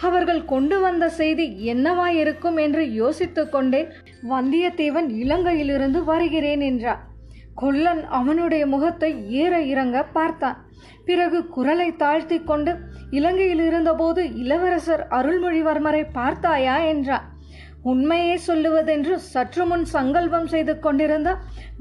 அவர்கள் 0.00 0.44
கொண்டு 0.44 0.80
வந்த 0.80 1.08
செய்தி 1.08 1.72
என்னவாயிருக்கும் 1.74 2.60
என்று 2.60 2.84
யோசித்துக்கொண்டே 2.84 3.88
வந்தியத்தேவன் 4.30 5.08
இலங்கையிலிருந்து 5.08 6.04
வருகிறேன் 6.04 6.60
என்றார் 6.60 7.12
கொல்லன் 7.54 8.02
அவனுடைய 8.08 8.66
முகத்தை 8.66 9.10
ஏற 9.42 9.60
இறங்க 9.72 10.02
பார்த்தான். 10.02 10.58
பிறகு 11.04 11.38
குரலை 11.46 11.96
தாழ்த்தி 11.96 12.38
கொண்டு 12.40 12.72
இலங்கையில் 13.10 13.62
இருந்தபோது 13.66 14.34
இளவரசர் 14.34 15.06
அருள்மொழிவர்மரை 15.10 16.06
பார்த்தாயா? 16.12 16.76
என்றான். 16.78 17.26
உண்மையே 17.82 18.38
சொல்லுவதென்று 18.46 19.14
சற்று 19.14 19.64
முன் 19.66 19.84
சங்கல்பம் 19.84 20.46
செய்து 20.46 20.78
கொண்டிருந்த 20.78 21.30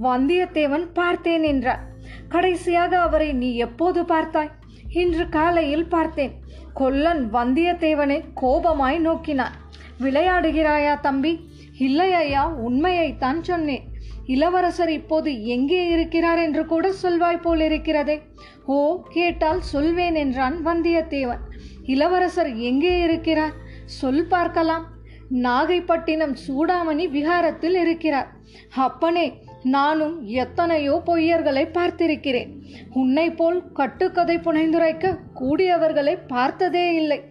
வந்தியத்தேவன் 0.01 0.85
பார்த்தேன் 0.93 1.43
என்றார் 1.43 1.83
கடைசியாக 2.29 2.99
அவரை 2.99 3.33
நீ 3.33 3.55
எப்போது 3.55 4.01
பார்த்தாய்? 4.03 4.51
இன்று 4.93 5.29
காலையில் 5.29 5.87
பார்த்தேன். 5.87 6.33
கொல்லன் 6.73 7.23
வந்தியத்தேவனை 7.33 8.19
கோபமாய் 8.41 8.99
நோக்கினான். 8.99 9.55
விளையாடுகிறாயா 10.01 10.93
தம்பி? 10.99 11.33
இல்லை 11.77 12.13
ஐயா 12.13 12.43
உண்மையைத்தான் 12.67 13.41
சொன்னேன். 13.41 13.85
இளவரசர் 14.27 14.89
இப்போது 14.89 15.45
எங்கே 15.45 15.87
இருக்கிறார் 15.87 16.37
என்று 16.37 16.65
கூட 16.65 16.91
சொல்வாய் 17.01 17.41
போல் 17.41 17.59
இருக்கிறதே 17.59 18.21
ஓ 18.65 19.01
கேட்டால் 19.09 19.61
சொல்வேன் 19.61 20.15
என்றான் 20.15 20.65
வந்தியத்தேவன். 20.65 21.39
இளவரசர் 21.85 22.55
எங்கே 22.55 23.01
இருக்கிறார்? 23.01 23.53
சொல் 23.85 24.27
பார்க்கலாம். 24.27 24.85
நாகைப்பட்டினம் 25.29 26.35
சூடாமணி 26.47 27.09
விகாரத்தில் 27.09 27.75
இருக்கிறார். 27.75 28.29
அப்பனே 28.69 29.41
நானும் 29.63 30.25
எத்தனையோ 30.25 31.01
பொய்யர்களை 31.05 31.67
பார்த்திருக்கிறேன். 31.73 32.49
உன்னை 32.93 33.31
போல் 33.31 33.71
கட்டுக்கதை 33.73 34.37
புனைந்துரைக்க 34.37 35.19
கூடியவர்களை 35.39 36.17
பார்த்ததே 36.27 36.95
இல்லை. 36.95 37.23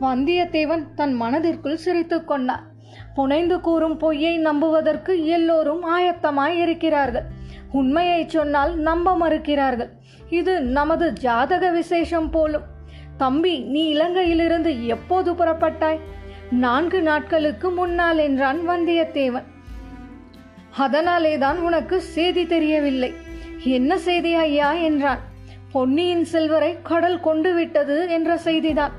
வந்தியத்தேவன் 0.00 0.94
தன் 0.94 1.12
மனதிற்குள் 1.12 1.76
சிரித்து 1.76 2.24
கொண்டான். 2.24 2.69
புனைந்து 3.14 3.60
கூறும் 3.60 3.96
பொய்யை 3.96 4.36
நம்புவதற்கு 4.36 5.26
எல்லோரும் 5.26 5.82
ஆயத்தமாய் 5.98 6.56
இருக்கிறார்கள். 6.58 7.24
உண்மையை 7.72 8.28
சொன்னால் 8.28 8.76
நம்ப 8.78 9.16
மறுக்கிறார்கள். 9.16 9.90
இது 10.30 10.60
நமது 10.60 11.12
ஜாதக 11.12 11.70
விசேஷம் 11.70 12.30
போலும். 12.30 12.62
தம்பி 13.16 13.58
நீ 13.58 13.94
இலங்கையிலிருந்து 13.94 14.86
எப்போது 14.86 15.32
புறப்பட்டாய்? 15.32 16.00
நான்கு 16.50 17.02
நாட்களுக்கு 17.02 17.70
முன்னால் 17.70 18.18
என்றான் 18.18 18.68
வந்தியத்தேவன். 18.68 19.48
அதனாலே 20.76 21.38
தான் 21.38 21.58
உனக்கு 21.58 22.00
செய்தி 22.00 22.46
தெரியவில்லை. 22.46 23.14
என்ன 23.64 23.98
செய்தி 23.98 24.34
ஐயா 24.34 24.72
என்றான். 24.72 25.18
பொன்னியின் 25.72 26.24
செல்வரை 26.24 26.76
கடல் 26.82 27.20
கொண்டு 27.20 27.54
விட்டது 27.54 28.08
என்ற 28.08 28.38
செய்திதான். 28.44 28.90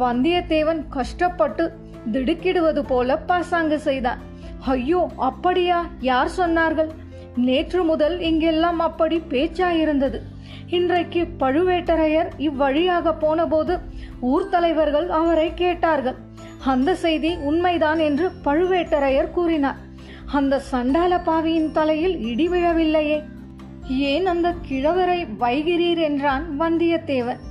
வந்தியத்தேவன் 0.00 0.84
கஷ்டப்பட்டு 0.88 1.72
திடுக்கிடுவது 2.12 2.82
போல 2.86 3.16
பாசாங்கு 3.16 3.78
செய்தான் 3.78 4.20
ஐயோ 4.58 5.10
அப்படியா? 5.16 5.86
யார் 6.00 6.30
சொன்னார்கள்? 6.36 6.90
நேற்று 7.36 7.84
முதல் 7.84 8.20
இங்கெல்லாம் 8.20 8.78
அப்படி 8.78 9.22
பேச்சாயிருந்தது. 9.30 10.18
இன்றைக்கு 10.68 11.26
பழுவேட்டரையர் 11.40 12.30
இவ்வழியாக 12.38 13.14
போனபோது 13.18 13.78
ஊர் 14.20 14.48
தலைவர்கள் 14.48 15.10
அவரை 15.10 15.54
கேட்டார்கள். 15.54 16.16
அந்த 16.64 16.94
செய்தி 16.94 17.36
உண்மைதான் 17.36 17.98
என்று 17.98 18.30
பழுவேட்டரையர் 18.44 19.30
கூறினார். 19.30 19.76
அந்த 20.26 20.62
சண்டால 20.72 21.20
பாவியின் 21.24 21.72
தலையில் 21.72 22.20
இடி 22.20 22.48
விழவில்லையே. 22.48 23.22
ஏன் 23.88 24.26
அந்த 24.26 24.54
கிழவரை 24.68 25.26
வைகிறீர் 25.40 25.98
என்றான் 25.98 26.60
வந்தியத்தேவன். 26.60 27.42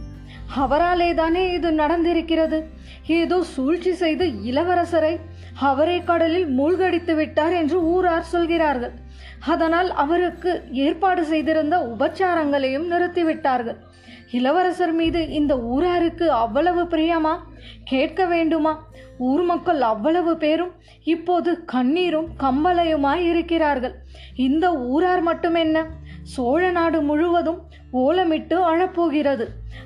அவராலே 0.60 1.13
தானே 1.13 1.51
இது 1.51 1.72
நடந்திருக்கிறது? 1.72 2.67
ஏதோ 3.07 3.43
சூழ்ச்சி 3.43 3.93
செய்து 3.93 4.25
இளவரசரை 4.25 5.19
அவரே 5.53 6.03
கடலில் 6.03 6.48
மூழ்கடித்து 6.48 7.15
விட்டார் 7.15 7.53
என்று 7.53 7.83
ஊரார் 7.83 8.24
சொல்கிறார்கள். 8.24 8.91
அதனால் 9.39 9.91
அவருக்கு 9.91 10.63
ஏற்பாடு 10.72 11.25
செய்திருந்த 11.25 11.77
உபச்சாரங்களையும் 11.77 12.89
நிறுத்திவிட்டார்கள். 12.91 13.75
இளவரசர் 14.31 14.93
மீது 14.93 15.29
இந்த 15.29 15.60
ஊராருக்கு 15.60 16.31
அவ்வளவு 16.31 16.83
பிரியமா? 16.83 17.38
கேட்க 17.83 18.25
வேண்டுமா? 18.25 18.86
ஊர் 19.17 19.41
மக்கள் 19.41 19.81
அவ்வளவு 19.81 20.38
பேரும் 20.38 20.72
இப்போது 21.03 21.63
கண்ணீரும் 21.65 22.27
கம்பலையுமாய் 22.39 23.24
இருக்கிறார்கள். 23.29 23.95
இந்த 24.36 24.75
ஊரார் 24.77 25.24
மட்டுமென்ன 25.27 25.86
சோழ 26.24 26.72
நாடு 26.72 27.01
முழுவதும் 27.01 27.62
ஓலமிட்டு 27.93 28.53
அழப்போகிறது. 28.53 29.45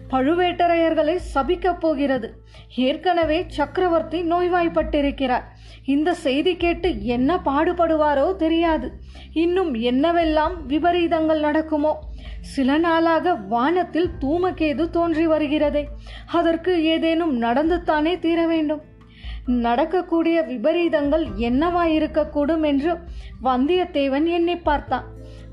பழுவேட்டரையர்களை 0.09 1.15
சபிக்கப் 1.33 1.79
போகிறது. 1.79 2.27
ஏற்கனவே 2.75 3.45
சக்கரவர்த்தி 3.47 4.21
நோய்வாய்ப்பட்டிருக்கிறார். 4.21 5.45
இந்த 5.85 6.13
செய்தி 6.13 6.57
கேட்டு 6.57 7.03
என்ன 7.05 7.39
பாடுபடுவாரோ 7.45 8.35
தெரியாது. 8.35 8.91
இன்னும் 9.33 9.73
என்னவெல்லாம் 9.73 10.55
விபரீதங்கள் 10.67 11.39
நடக்குமோ? 11.39 11.93
சில 12.41 12.77
நாளாக 12.77 13.33
வானத்தில் 13.33 14.09
தூமகேது 14.21 14.89
தோன்றி 14.89 15.27
வருகிறதே. 15.27 15.83
அதற்கு 16.31 16.83
ஏதேனும் 16.83 17.41
நடந்துத்தானே 17.41 18.19
தீர 18.19 18.47
வேண்டும். 18.47 18.81
நடக்கக்கூடிய 19.45 20.41
விபரீதங்கள் 20.41 21.25
என்னவாயிருக்கக்கூடும் 21.37 22.65
என்று 22.65 22.93
வந்தியத்தேவன் 23.43 24.25
எண்ணி 24.25 24.57
பார்த்தான். 24.57 25.05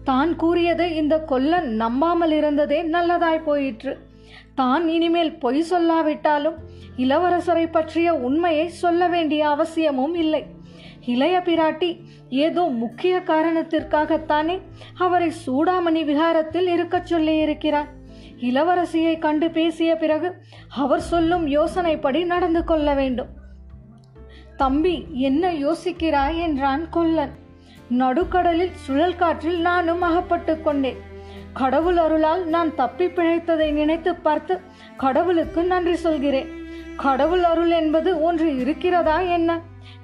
தான் 0.05 0.37
கூறியதை 0.37 0.97
இந்த 0.97 1.19
கொல்லன் 1.19 1.69
நம்பாமல் 1.69 2.31
இருந்ததே 2.31 2.83
நல்லதாய் 2.83 3.45
போயிற்று. 3.45 4.13
தான் 4.55 4.89
இனிமேல் 4.89 5.39
பொய் 5.39 5.65
சொல்லாவிட்டாலும் 5.71 6.55
இளவரசரை 6.97 7.71
பற்றிய 7.71 8.15
உண்மையை 8.15 8.69
சொல்ல 8.69 9.09
வேண்டிய 9.09 9.49
அவசியமும் 9.49 10.15
இல்லை. 10.15 10.47
இளைய 11.07 11.43
பிராட்டி 11.45 12.01
ஏதோ 12.29 12.63
முக்கிய 12.63 13.23
காரணத்திற்காகத்தானே 13.27 14.61
அவரை 14.99 15.33
சூடாமணி 15.47 16.05
விகாரத்தில் 16.05 16.69
இருக்கச் 16.69 17.15
சொல்லியிருக்கிறார் 17.15 17.91
இளவரசியை 18.41 19.19
கண்டு 19.19 19.51
பேசிய 19.51 19.97
பிறகு 19.97 20.35
அவர் 20.69 21.01
சொல்லும் 21.01 21.47
யோசனைப்படி 21.47 22.25
நடந்து 22.25 22.65
கொள்ள 22.65 22.95
வேண்டும். 22.95 23.29
தம்பி 24.57 25.07
என்ன 25.13 25.53
யோசிக்கிறாய்? 25.53 26.37
என்றான் 26.37 26.89
கொல்லன். 26.89 27.35
நடுக்கடலில் 27.89 28.75
சுழல் 28.75 29.17
காற்றில் 29.17 29.61
நானும் 29.61 30.03
அகப்பட்டு 30.03 30.61
கொண்டேன். 30.61 31.13
கடவுள் 31.55 31.97
அருளால் 31.97 32.43
நான் 32.47 32.75
தப்பி 32.75 33.07
பிழைத்ததை 33.07 33.67
நினைத்து 33.73 34.15
பார்த்து 34.15 34.55
கடவுளுக்கு 34.97 35.61
நன்றி 35.65 35.95
சொல்கிறேன். 35.97 36.49
கடவுள் 36.97 37.45
அருள் 37.51 37.71
என்பது 37.71 38.11
ஒன்று 38.23 38.57
இருக்கிறதா 38.57 39.21
என்ன? 39.37 39.51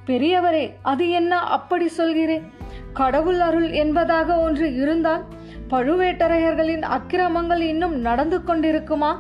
பெரியவரே 0.07 0.64
அது 0.83 1.04
என்ன 1.11 1.33
அப்படி 1.57 1.88
சொல்கிறேன்? 1.88 2.45
கடவுள் 2.92 3.40
அருள் 3.40 3.69
என்பதாக 3.83 4.38
ஒன்று 4.40 4.75
இருந்தால் 4.75 5.25
பழுவேட்டரையர்களின் 5.71 6.87
அக்கிரமங்கள் 6.97 7.62
இன்னும் 7.73 7.97
நடந்து 7.99 8.38
கொண்டிருக்குமா? 8.38 9.12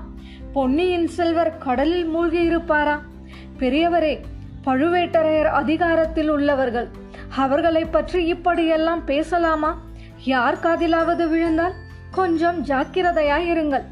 பொன்னியின் 0.52 1.08
செல்வர் 1.18 1.52
கடலில் 1.58 2.08
மூழ்கியிருப்பாரா 2.14 2.96
பெரியவரே 3.58 4.14
பழுவேட்டரையர் 4.64 5.52
அதிகாரத்தில் 5.60 6.30
உள்ளவர்கள் 6.30 6.88
அவர்களை 7.36 7.84
பற்றி 7.84 8.20
இப்படியெல்லாம் 8.24 9.04
பேசலாமா? 9.04 9.70
யார் 10.24 10.58
காதிலாவது 10.62 11.26
விழுந்தால்? 11.28 11.76
கொஞ்சம் 12.10 12.64
ஜாக்கிரதையாய் 12.64 13.48
இருங்கள். 13.54 13.84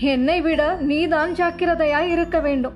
என்னை 0.00 0.40
விட 0.40 0.76
நீதான் 0.80 1.32
ஜாக்கிரதையாய் 1.32 2.10
இருக்க 2.10 2.40
வேண்டும். 2.40 2.74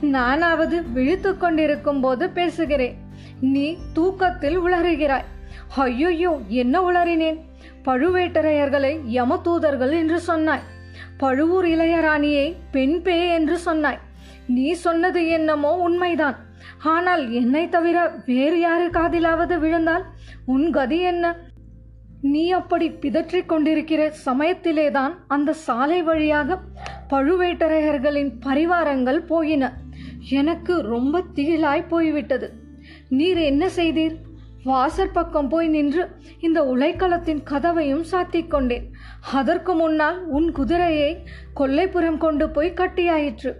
நானாவது 0.00 0.76
விழித்து 0.92 1.36
கொண்டிருக்கும் 1.36 2.00
போது 2.00 2.30
பேசுகிறேன். 2.30 2.96
நீ 3.40 3.76
தூக்கத்தில் 3.92 4.58
உளறுகிறாய். 4.60 5.28
ஐயோ 5.76 6.40
என்ன 6.48 6.80
உளறினேன்? 6.80 7.38
பழுவேட்டரையர்களை 7.84 8.92
யமதூதர்கள் 9.06 9.92
என்று 9.92 10.20
சொன்னாய். 10.20 10.66
பழுவூர் 11.16 11.66
இளையராணியை 11.66 12.54
பெண் 12.70 13.02
பே 13.02 13.28
என்று 13.28 13.58
சொன்னாய். 13.58 13.98
நீ 14.46 14.72
சொன்னது 14.72 15.28
என்னமோ 15.28 15.72
உண்மைதான். 15.76 16.36
ஆனால் 16.82 17.30
என்னை 17.30 17.68
தவிர 17.68 18.12
வேறு 18.26 18.60
யாரு 18.60 18.86
காதிலாவது 18.90 19.58
விழுந்தால்? 19.58 20.04
உன் 20.44 20.70
கதி 20.70 20.98
என்ன? 21.00 21.36
நீ 22.20 22.50
அப்படி 22.50 22.90
பிதற்றிக் 22.90 23.48
கொண்டிருக்கிற 23.48 24.12
சமயத்திலேதான் 24.26 25.14
அந்த 25.28 25.52
சாலை 25.52 26.02
வழியாக 26.02 26.58
பழுவேட்டரையர்களின் 27.10 28.30
பரிவாரங்கள் 28.46 29.26
போயின. 29.26 29.78
எனக்கு 30.30 30.82
ரொம்ப 30.82 31.22
திகிலாய் 31.34 31.88
போய்விட்டது. 31.88 32.52
நீர் 33.08 33.36
என்ன 33.36 33.68
செய்தீர்? 33.76 34.16
வாசற் 34.64 35.12
பக்கம் 35.12 35.48
போய் 35.48 35.68
நின்று 35.68 36.08
இந்த 36.40 36.62
உலைக்களத்தின் 36.62 37.42
கதவையும் 37.42 38.04
சாத்திக் 38.12 38.50
கொண்டேன். 38.50 38.90
அதற்கு 39.32 39.74
முன்னால் 39.74 40.26
உன் 40.26 40.52
குதிரையை 40.52 41.22
கொல்லைப்புறம் 41.56 42.16
கொண்டு 42.16 42.50
போய் 42.50 42.72
கட்டியாயிற்று. 42.72 43.54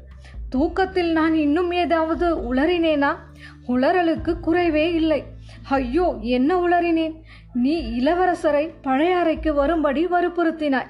தூக்கத்தில் 0.49 1.13
நான் 1.13 1.35
இன்னும் 1.35 1.73
ஏதாவது 1.73 2.55
உளறினேனா? 2.55 3.17
உளறலுக்கு 3.69 4.37
குறைவே 4.47 4.95
இல்லை. 4.95 5.25
ஐயோ 5.69 6.17
என்ன 6.21 6.61
உளறினேன்? 6.61 7.15
நீ 7.55 8.01
இளவரசரை 8.01 8.71
பழையாறைக்கு 8.85 9.55
வரும்படி 9.55 10.07
வற்புறுத்தினாய். 10.07 10.87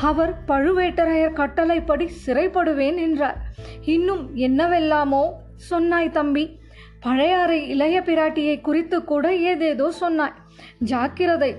அவர் 0.00 0.34
பழுவேட்டரையர் 0.48 1.32
கட்டளைப்படி 1.32 2.10
சிறைப்படுவேன் 2.26 2.96
என்றார். 2.96 3.36
இன்னும் 3.82 4.34
என்னவெல்லாமோ 4.34 5.40
சொன்னாய் 5.56 6.10
தம்பி. 6.10 6.58
பழையாறை 7.00 7.68
இளைய 7.68 8.00
பிராட்டியை 8.00 8.60
குறித்து 8.60 9.04
கூட 9.04 9.34
ஏதேதோ 9.34 9.90
சொன்னாய். 9.90 10.34
ஜாக்கிரதை. 10.78 11.56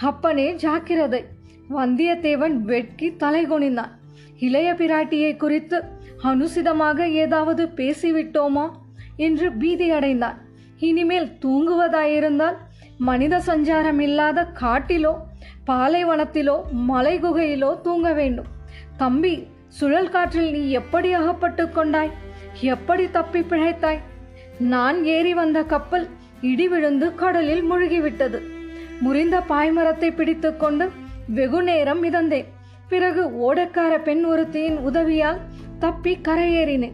அப்பனே 0.00 0.54
ஜாக்கிரதை. 0.54 1.24
வந்தியத்தேவன் 1.70 2.52
வெட்கி 2.52 3.16
தலை 3.16 3.46
குனிந்தான். 3.46 3.90
இளைய 4.38 4.74
பிராட்டியை 4.74 5.36
குறித்து 5.36 5.84
அனுசிதமாக 6.24 7.10
ஏதாவது 7.10 7.66
பேசிவிட்டோமா? 7.66 8.70
என்று 9.16 9.52
பீதி 9.52 9.90
அடைந்தான் 9.90 10.38
இனிமேல் 10.78 11.30
தூங்குவதாயிருந்தால் 11.40 12.56
மனித 12.98 13.38
சஞ்சாரம் 13.38 14.00
இல்லாத 14.00 14.46
காட்டிலோ 14.60 15.16
பாலைவனத்திலோ 15.66 16.62
மலை 16.70 17.20
குகையிலோ 17.20 17.80
தூங்க 17.80 18.12
வேண்டும். 18.12 18.46
தம்பி 18.96 19.46
சுழல் 19.68 20.08
காற்றில் 20.08 20.50
நீ 20.50 20.70
எப்படி 20.70 21.12
அகப்பட்டு 21.12 21.70
கொண்டாய்? 21.70 22.10
எப்படி 22.60 23.10
தப்பி 23.10 23.40
பிழைத்தாய்? 23.40 23.98
நான் 24.58 25.04
ஏறி 25.04 25.34
வந்த 25.34 25.62
கப்பல் 25.62 26.08
இடி 26.40 26.68
விழுந்து 26.68 27.14
கடலில் 27.14 27.72
முழுகிவிட்டது. 27.72 28.40
முறிந்த 29.00 29.42
பாய்மரத்தை 29.48 30.14
பிடித்துக்கொண்டு 30.14 30.90
வெகு 31.26 31.62
நேரம் 31.62 32.04
மிதந்தேன். 32.04 32.44
பிறகு 32.88 33.22
ஓடக்கார 33.46 34.02
பெண் 34.02 34.24
ஒருத்தியின் 34.24 34.78
உதவியால் 34.78 35.38
தப்பி 35.78 36.18
கரையேறினேன். 36.28 36.92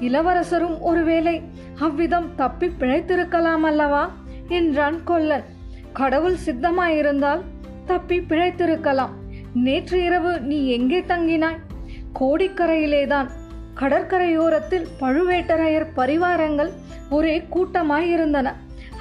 இளவரசரும் 0.00 0.80
ஒருவேளை 0.80 1.42
அவ்விதம் 1.80 2.34
தப்பி 2.36 2.66
பிழைத்திருக்கலாம் 2.66 3.62
அல்லவா? 3.62 4.10
என்றான் 4.48 5.04
கொல்லன் 5.04 5.44
கடவுள் 5.92 6.36
சித்தமாயிருந்தால் 6.46 7.42
தப்பி 7.84 8.18
பிழைத்திருக்கலாம். 8.18 9.10
நேற்று 9.54 10.04
இரவு 10.04 10.40
நீ 10.40 10.66
எங்கே 10.66 11.00
தங்கினாய்? 11.00 11.58
கோடிக்கரையிலேதான். 12.20 13.28
கடற்கரையோரத்தில் 13.80 14.86
பழுவேட்டரையர் 15.00 15.86
பரிவாரங்கள் 15.96 16.70
ஒரே 17.10 17.46
கூட்டமாயிருந்தன. 17.50 18.52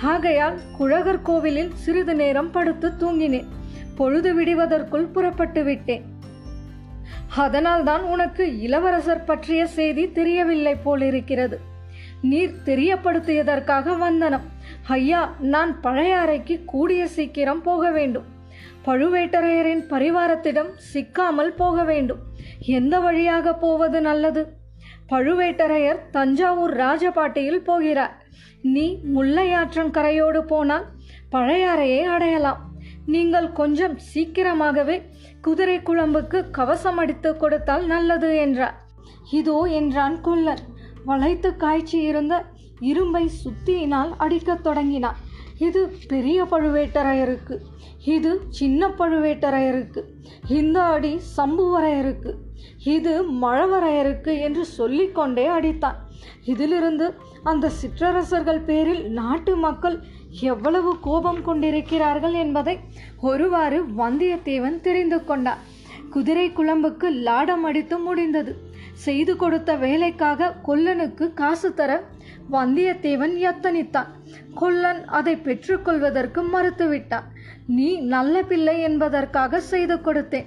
ஆகையால் 0.02 0.60
குழகர் 0.78 1.22
கோவிலில் 1.22 1.72
சிறிது 1.74 2.16
நேரம் 2.16 2.52
படுத்து 2.52 2.90
தூங்கினேன். 2.90 3.46
பொழுது 3.96 4.34
விடுவதற்குள் 4.34 5.12
புறப்பட்டு 5.14 5.64
விட்டேன். 5.64 6.06
அதனால்தான் 7.36 8.02
உனக்கு 8.02 8.60
இளவரசர் 8.60 9.24
பற்றிய 9.24 9.66
செய்தி 9.66 10.12
தெரியவில்லை 10.12 10.76
போலிருக்கிறது. 10.76 11.60
நீர் 12.22 12.56
தெரியப்படுத்தியதற்காக 12.66 13.98
வந்தனம். 13.98 14.53
ஐயா 14.88 15.36
நான் 15.40 15.80
பழையாறைக்கு 15.82 16.66
கூடிய 16.66 17.08
சீக்கிரம் 17.08 17.62
போக 17.62 17.92
வேண்டும். 17.92 18.24
பழுவேட்டரையரின் 18.86 19.84
பரிவாரத்திடம் 19.90 20.72
சிக்காமல் 20.94 21.54
போக 21.54 21.84
வேண்டும். 21.84 22.20
எந்த 22.60 23.00
வழியாக 23.00 23.54
போவது 23.54 24.02
நல்லது? 24.02 24.58
பழுவேட்டரையர் 25.10 26.10
தஞ்சாவூர் 26.12 26.76
ராஜபாட்டியில் 26.76 27.64
போகிறார். 27.64 28.14
நீ 28.62 29.00
முல்லையாற்றங்கரையோடு 29.16 30.40
போனால் 30.40 30.86
பழையாறையை 31.32 32.04
அடையலாம். 32.04 32.58
நீங்கள் 33.06 33.52
கொஞ்சம் 33.52 33.98
சீக்கிரமாகவே 33.98 35.02
குதிரை 35.42 35.80
குழம்புக்கு 35.80 36.50
கவசம் 36.52 36.98
அடித்து 36.98 37.38
கொடுத்தால் 37.38 37.86
நல்லது 37.86 38.36
என்றார். 38.36 38.78
இதோ 39.32 39.64
என்றான் 39.64 40.22
கொல்லன் 40.22 40.64
வளைத்து 41.06 41.56
காய்ச்சி 41.56 42.02
இருந்த 42.02 42.46
இரும்பை 42.90 43.26
சுத்தியினால் 43.44 44.12
அடிக்கத் 44.18 44.64
தொடங்கினான் 44.64 45.20
இது 45.58 45.82
பெரிய 46.08 46.40
பழுவேட்டரையருக்கு 46.44 47.56
இது 48.06 48.32
சின்ன 48.50 48.88
பழுவேட்டரையருக்கு 49.00 50.02
இந்த 50.60 50.78
அடி 50.96 51.12
சம்புவரையருக்கு 51.38 52.32
இது 52.96 53.14
மழவரையருக்கு 53.42 54.32
என்று 54.46 54.64
சொல்லிக்கொண்டே 54.78 55.46
அடித்தான். 55.48 55.98
இதிலிருந்து 56.46 57.06
அந்த 57.44 57.72
சிற்றரசர்கள் 57.80 58.62
பேரில் 58.70 59.04
நாட்டு 59.20 59.54
மக்கள் 59.66 59.98
எவ்வளவு 60.52 60.92
கோபம் 61.02 61.42
கொண்டிருக்கிறார்கள் 61.42 62.36
என்பதை 62.44 62.76
ஒருவாறு 63.30 63.80
வந்தியத்தேவன் 64.02 64.78
தெரிந்து 64.88 65.20
கொண்டான். 65.24 65.62
குதிரை 66.10 66.48
குழம்புக்கு 66.50 67.08
லாடம் 67.28 67.64
அடித்து 67.64 67.98
முடிந்தது. 68.00 68.54
செய்து 69.06 69.34
கொடுத்த 69.36 69.72
வேலைக்காக 69.84 70.50
கொல்லனுக்கு 70.68 71.26
காசு 71.34 71.70
தர 71.74 71.92
வந்தியத்தேவன் 72.52 73.36
எத்தனித்தான் 73.50 74.06
கொல்லன் 74.56 75.06
அதை 75.06 75.36
பெற்றுக்கொள்வதற்கு 75.36 76.42
மறுத்துவிட்டான். 76.54 77.24
நீ 77.68 78.00
நல்ல 78.00 78.44
பிள்ளை 78.44 78.82
என்பதற்காக 78.82 79.60
செய்து 79.60 79.96
கொடுத்தேன். 79.96 80.46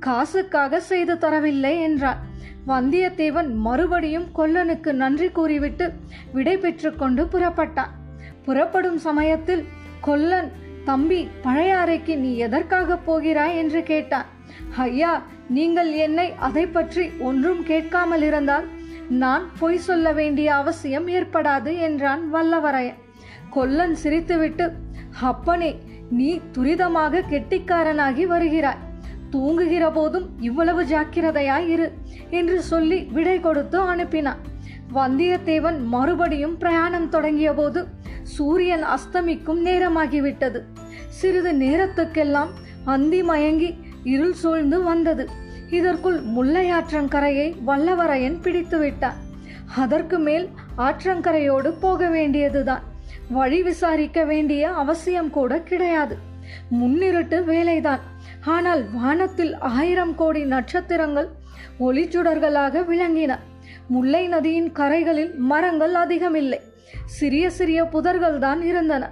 காசுக்காக 0.00 0.80
செய்து 0.80 1.14
தரவில்லை 1.14 1.80
என்றான். 1.80 2.16
வந்தியத்தேவன் 2.66 3.54
மறுபடியும் 3.54 4.28
கொல்லனுக்கு 4.36 4.92
நன்றி 4.92 5.30
கூறிவிட்டு 5.30 5.92
விடை 6.32 6.56
பெற்றுக்கொண்டு 6.56 7.24
புறப்பட்டான். 7.24 7.92
புறப்படும் 8.44 8.98
சமயத்தில் 8.98 9.64
கொல்லன் 10.00 10.52
தம்பி 10.84 11.28
பழையாறைக்கு 11.44 12.16
நீ 12.16 12.36
எதற்காக 12.36 12.96
போகிறாய்? 12.96 13.56
என்று 13.56 13.82
கேட்டான். 13.82 14.26
ஐயா 14.76 15.22
நீங்கள் 15.48 15.92
என்னை 15.92 16.34
அதை 16.38 16.66
பற்றி 16.66 17.10
ஒன்றும் 17.18 17.62
கேட்காமல் 17.62 18.22
இருந்தால் 18.22 18.66
நான் 19.08 19.50
பொய் 19.58 19.78
சொல்ல 19.78 20.12
வேண்டிய 20.12 20.54
அவசியம் 20.54 21.08
ஏற்படாது 21.08 21.78
என்றான் 21.78 22.34
வல்லவரையன். 22.34 22.98
கொல்லன் 23.50 23.96
சிரித்துவிட்டு 24.02 24.72
அப்பனே 25.20 25.78
நீ 26.10 26.40
துரிதமாக 26.58 27.22
கெட்டிக்காரனாகி 27.30 28.26
வருகிறாய். 28.26 28.78
தூங்குகிற 29.30 29.90
போதும் 29.90 30.28
இவ்வளவு 30.40 30.84
ஜாக்கிரதையாய் 30.84 31.66
இரு 31.68 31.92
என்று 32.30 32.62
சொல்லி 32.62 33.02
விடை 33.02 33.40
கொடுத்து 33.40 33.94
அனுப்பினான். 33.94 34.36
வந்தியத்தேவன் 34.94 35.84
மறுபடியும் 35.84 36.56
பிரயாணம் 36.58 37.08
தொடங்கிய 37.08 37.52
போது 37.52 37.86
சூரியன் 38.22 38.84
அஸ்தமிக்கும் 38.84 39.64
நேரமாகிவிட்டது. 39.64 40.60
சிறிது 41.08 41.52
நேரத்துக்கெல்லாம் 41.52 42.48
அந்தி 42.84 43.22
மயங்கி 43.22 43.78
இருள் 44.04 44.32
சூழ்ந்து 44.32 44.82
வந்தது. 44.82 45.28
இதற்குள் 45.70 46.20
முல்லை 46.20 46.72
ஆற்றங்கரையை 46.72 47.54
வல்லவரையன் 47.66 48.38
பிடித்துவிட்டார் 48.42 49.18
அதற்கு 49.76 50.18
மேல் 50.18 50.48
ஆற்றங்கரையோடு 50.76 51.74
போக 51.80 52.08
வேண்டியதுதான். 52.08 52.82
வழி 53.28 53.62
விசாரிக்க 53.62 54.24
வேண்டிய 54.24 54.68
அவசியம் 54.68 55.30
கூட 55.30 55.60
கிடையாது. 55.60 56.16
முன்னிருட்டு 56.68 57.44
வேலைதான். 57.44 58.00
ஆனால் 58.44 58.84
வானத்தில் 58.90 59.58
ஆயிரம் 59.58 60.14
கோடி 60.14 60.44
நட்சத்திரங்கள் 60.44 61.28
ஒளிச்சுடர்களாக 61.80 62.84
விளங்கின. 62.84 63.38
முல்லை 63.88 64.26
நதியின் 64.26 64.72
கரைகளில் 64.72 65.36
மரங்கள் 65.36 65.94
அதிகமில்லை. 65.94 66.60
சிறிய 67.04 67.50
சிறிய 67.50 67.84
புதர்கள் 67.84 68.38
தான் 68.38 68.62
இருந்தன. 68.62 69.10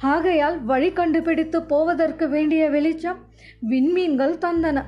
ஆகையால் 0.00 0.64
வழி 0.64 0.92
கண்டுபிடித்து 0.92 1.62
போவதற்கு 1.62 2.28
வேண்டிய 2.28 2.70
வெளிச்சம் 2.70 3.18
விண்மீன்கள் 3.70 4.38
தந்தன. 4.38 4.82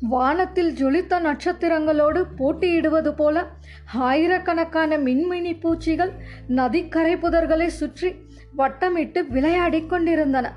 வானத்தில் 0.00 0.74
ஜொலித்த 0.74 1.20
நட்சத்திரங்களோடு 1.20 2.24
போட்டியிடுவது 2.36 3.14
போல 3.14 3.46
ஆயிரக்கணக்கான 3.92 4.98
மின்மினி 4.98 5.60
பூச்சிகள் 5.60 6.12
நதிக்கரை 6.48 7.16
புதர்களை 7.16 7.66
சுற்றி 7.66 8.14
வட்டமிட்டு 8.58 9.26
விளையாடிக் 9.26 9.88
கொண்டிருந்தன. 9.88 10.52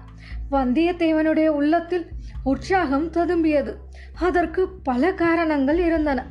வந்தியத்தேவனுடைய 0.52 1.48
உள்ளத்தில் 1.48 2.08
உற்சாகம் 2.44 3.12
ததும்பியது. 3.12 3.74
அதற்கு 4.20 4.70
பல 4.84 5.14
காரணங்கள் 5.14 5.78
இருந்தன. 5.78 6.26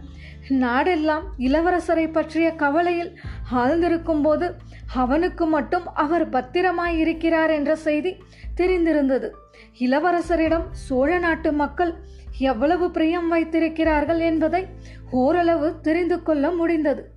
நாடெல்லாம் 0.48 1.22
இளவரசரை 1.38 2.12
பற்றிய 2.12 2.54
கவலையில் 2.54 3.18
ஆழ்ந்திருக்கும் 3.52 4.22
போது 4.22 4.54
அவனுக்கு 4.94 5.46
மட்டும் 5.46 5.94
அவர் 5.94 6.28
பத்திரமாய் 6.28 6.98
இருக்கிறார் 6.98 7.50
என்ற 7.50 7.76
செய்தி 7.76 8.16
தெரிந்திருந்தது. 8.56 9.30
இளவரசரிடம் 9.78 10.62
சோழ 10.70 11.18
நாட்டு 11.18 11.52
மக்கள் 11.52 11.94
எவ்வளவு 12.38 12.90
பிரியம் 12.90 13.28
வைத்திருக்கிறார்கள் 13.28 14.18
என்பதை 14.18 14.66
ஓரளவு 15.10 15.80
தெரிந்து 15.80 16.22
கொள்ள 16.22 16.50
முடிந்தது. 16.50 17.10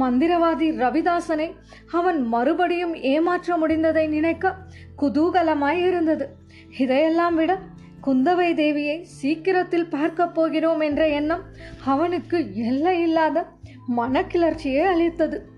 மந்திரவாதி 0.00 0.68
ரவிதாசனை 0.82 1.54
அவன் 1.90 2.26
மறுபடியும் 2.26 2.94
ஏமாற்ற 2.94 3.56
முடிந்ததை 3.56 4.08
நினைக்க 4.08 4.56
குதூகலமாய் 5.02 5.86
இருந்தது. 5.86 6.28
இதையெல்லாம் 6.78 7.34
விட 7.34 7.58
குந்தவை 8.06 8.48
தேவியை 8.54 9.02
சீக்கிரத்தில் 9.02 9.86
பார்க்கப் 9.86 10.34
போகிறோம் 10.34 10.80
என்ற 10.80 11.08
எண்ணம் 11.08 11.42
அவனுக்கு 11.84 12.54
எல்லை 12.54 13.00
இல்லாத 13.00 13.46
மனக்கிளர்ச்சியை 13.96 14.82
அளித்தது. 14.82 15.48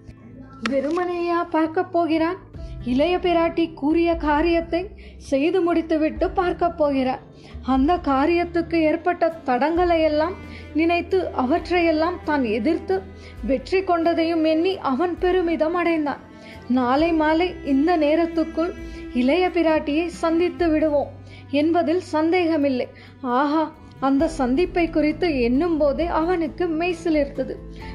வெறுமனையா 0.71 1.45
பார்க்கப் 1.51 1.93
போகிறான்? 1.93 2.37
இளைய 2.85 3.17
பிராட்டி 3.17 3.75
கூறிய 3.75 4.17
காரியத்தை 4.17 4.89
செய்து 5.17 5.61
முடித்துவிட்டு 5.61 6.31
பார்க்கப் 6.31 6.79
போகிறார். 6.79 7.23
அந்த 7.63 7.97
காரியத்துக்கு 7.97 8.75
ஏற்பட்ட 8.75 9.33
தடங்களை 9.45 10.03
எல்லாம் 10.03 10.35
நினைத்து 10.75 11.29
அவற்றையெல்லாம் 11.33 12.19
தான் 12.25 12.45
எதிர்த்து 12.45 13.03
வெற்றி 13.47 13.81
கொண்டதையும் 13.81 14.45
எண்ணி 14.45 14.79
அவன் 14.79 15.19
பெருமிதம் 15.19 15.75
அடைந்தான். 15.75 16.21
நாளை 16.69 17.13
மாலை 17.13 17.55
இந்த 17.65 17.99
நேரத்துக்குள் 17.99 18.73
இளைய 19.15 19.49
பிராட்டியை 19.49 20.07
சந்தித்து 20.07 20.69
விடுவோம். 20.69 21.23
என்பதில் 21.51 22.01
சந்தேகமில்லை. 22.01 22.89
ஆஹா 23.21 23.73
அந்த 24.01 24.29
சந்திப்பை 24.29 24.91
குறித்து 24.91 25.41
எண்ணும் 25.41 25.77
போதே 25.77 26.07
அவனுக்கு 26.07 26.67
மெய்சிலிருந்தது 26.67 27.55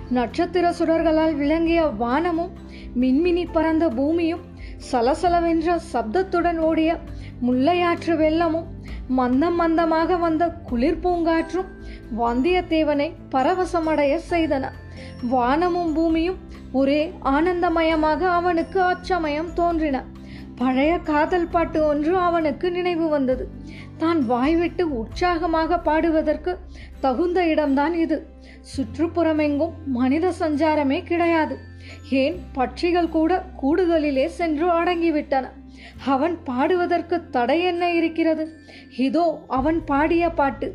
நட்சத்திர 0.10 0.74
சுடர்களால் 0.80 1.36
விளங்கிய 1.36 1.82
வானமும் 1.86 2.54
மின்மினி 3.02 3.46
பறந்த 3.52 3.90
பூமியும் 3.90 4.42
சலசலவென்ற 4.92 5.76
சப்தத்துடன் 5.94 6.58
ஓடிய 6.58 7.00
முல்லையாற்று 7.42 8.14
வெள்ளமும் 8.18 8.68
மந்தம் 9.08 9.60
மந்தமாக 9.60 10.18
வந்த 10.18 10.50
குளிர் 10.50 11.02
பூங்காற்றும் 11.04 11.70
வந்தியத்தேவனை 12.18 13.12
பரவசமடைய 13.32 14.20
செய்தன. 14.30 14.66
வானமும் 15.30 15.94
பூமியும் 15.94 16.38
ஒரே 16.72 17.14
ஆனந்தமயமாக 17.24 18.20
அவனுக்கு 18.20 18.82
அச்சமயம் 18.84 19.54
தோன்றின. 19.54 20.06
பழைய 20.60 20.94
காதல் 21.10 21.48
பாட்டு 21.48 21.80
ஒன்று 21.86 22.14
அவனுக்கு 22.18 22.68
நினைவு 22.72 23.06
வந்தது. 23.10 23.44
தான் 23.98 24.20
வாய்விட்டு 24.26 24.84
உற்சாகமாக 24.98 25.78
பாடுவதற்கு 25.80 26.52
தகுந்த 27.02 27.40
இடம்தான் 27.46 27.94
இது. 27.94 28.18
சுற்றுப்புறமெங்கும் 28.74 29.76
மனித 29.86 30.32
சஞ்சாரமே 30.40 31.00
கிடையாது. 31.04 31.56
ஏன் 32.10 32.38
பட்சிகள் 32.56 33.10
கூட 33.10 33.32
கூடுகளிலே 33.62 34.26
சென்று 34.40 34.68
அடங்கிவிட்டன. 34.80 35.46
அவன் 36.06 36.36
பாடுவதற்கு 36.44 37.16
தடை 37.30 37.58
என்ன 37.64 37.84
இருக்கிறது? 37.94 38.44
இதோ 38.98 39.26
அவன் 39.48 39.80
பாடிய 39.84 40.26
பாட்டு. 40.30 40.68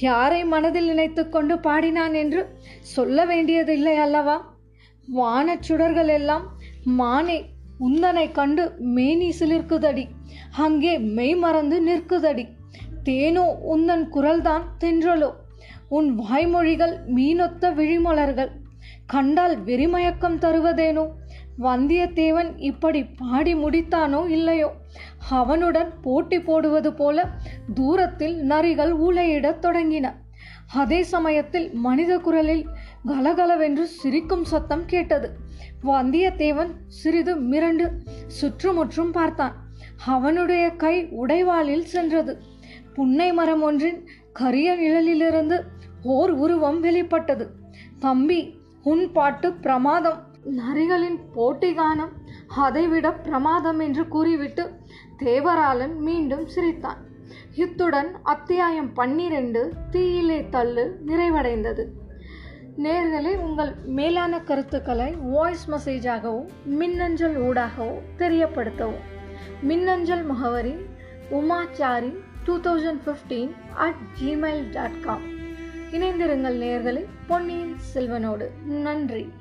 யாரை 0.00 0.40
மனதில் 0.44 0.86
நினைத்து 0.86 1.28
கொண்டு 1.28 1.58
பாடினான் 1.58 2.14
என்று 2.14 2.42
சொல்ல 2.80 3.24
வேண்டியதில்லை 3.24 3.96
அல்லவா? 3.96 4.36
வானச் 5.08 5.66
சுடர்கள் 5.68 6.12
எல்லாம் 6.18 6.44
மானே 6.84 7.38
உந்தனை 7.80 8.32
கண்டு 8.32 8.74
மேனி 8.78 9.32
சிலிர்க்குதடி 9.38 10.08
அங்கே 10.50 10.98
மெய் 10.98 11.34
மறந்து 11.34 11.82
நிற்குதடி. 11.82 12.48
தேனோ 13.02 13.56
உந்தன் 13.74 14.08
குரல்தான் 14.08 14.62
தென்றலோ. 14.80 15.30
உன் 15.88 16.20
வாய்மொழிகள் 16.20 16.96
மீனொத்த 17.14 17.74
விழிமலர்கள். 17.74 18.50
கண்டால் 19.06 19.64
வெறிமயக்கம் 19.64 20.38
தருவதேனோ? 20.38 21.08
வந்தியத்தேவன் 21.60 22.52
இப்படி 22.56 23.04
பாடி 23.04 23.54
முடித்தானோ 23.54 24.28
இல்லையோ? 24.28 24.72
அவனுடன் 25.30 25.92
போட்டி 26.02 26.40
போடுவது 26.40 26.92
போல 26.92 27.28
தூரத்தில் 27.74 28.48
நரிகள் 28.48 28.92
ஊளையிடத் 28.92 29.62
தொடங்கின. 29.64 30.12
அதே 30.72 31.02
சமயத்தில் 31.02 31.72
மனித 31.72 32.18
குரலில் 32.18 32.66
கலகலவென்று 33.06 33.86
சிரிக்கும் 33.86 34.44
சத்தம் 34.44 34.86
கேட்டது. 34.86 35.39
வந்தியத்தேவன் 35.84 36.70
சிறிது 36.86 37.36
மிரண்டு 37.36 37.90
சுற்றுமுற்றும் 38.26 39.12
பார்த்தான். 39.12 39.54
அவனுடைய 40.06 40.70
கை 40.70 41.08
உடைவாளில் 41.10 41.84
சென்றது. 41.84 42.38
புன்னை 42.94 43.32
மரம் 43.32 43.62
ஒன்றின் 43.62 44.08
கரிய 44.32 44.76
நிழலிலிருந்து 44.76 45.60
ஓர் 46.02 46.30
உருவம் 46.30 46.80
வெளிப்பட்டது. 46.80 47.50
தம்பி 47.98 48.58
உன் 48.82 49.12
பாட்டு 49.12 49.52
பிரமாதம். 49.52 50.28
நரிகளின் 50.44 51.20
போட்டி 51.34 51.76
கானம் 51.76 52.12
அதைவிட 52.56 53.12
பிரமாதம் 53.12 53.78
என்று 53.78 54.08
கூறிவிட்டு 54.08 54.70
தேவராளன் 55.18 55.94
மீண்டும் 55.94 56.46
சிரித்தான். 56.46 56.96
இத்துடன் 57.54 58.16
அத்தியாயம் 58.22 58.92
பன்னிரண்டு 58.92 59.72
தீயிலே 59.90 60.48
தள்ளு 60.48 60.98
நிறைவடைந்தது. 61.06 61.84
நேர்களை 62.78 63.36
உங்கள் 63.36 63.74
மேலான 63.84 64.40
கருத்துக்களை 64.40 65.14
வாய்ஸ் 65.14 65.70
மெசேஜாகவோ 65.70 66.48
மின்னஞ்சல் 66.64 67.42
ஊடாகவோ 67.42 67.98
தெரியப்படுத்தவும். 68.18 69.02
மின்னஞ்சல் 69.62 70.22
முகவரி 70.22 70.74
Umachari 71.30 72.12
two 72.44 72.58
thousand 72.58 73.00
fifteen 73.06 73.50
at 73.74 73.94
Gmail 74.22 74.70
dot 74.70 75.00
com 75.02 75.22
இணைந்திருங்கள் 75.90 76.58
நேர்களை 76.58 77.04
பொன்னியின் 77.26 77.76
செல்வனோடு. 77.94 78.48
நன்றி. 78.64 79.32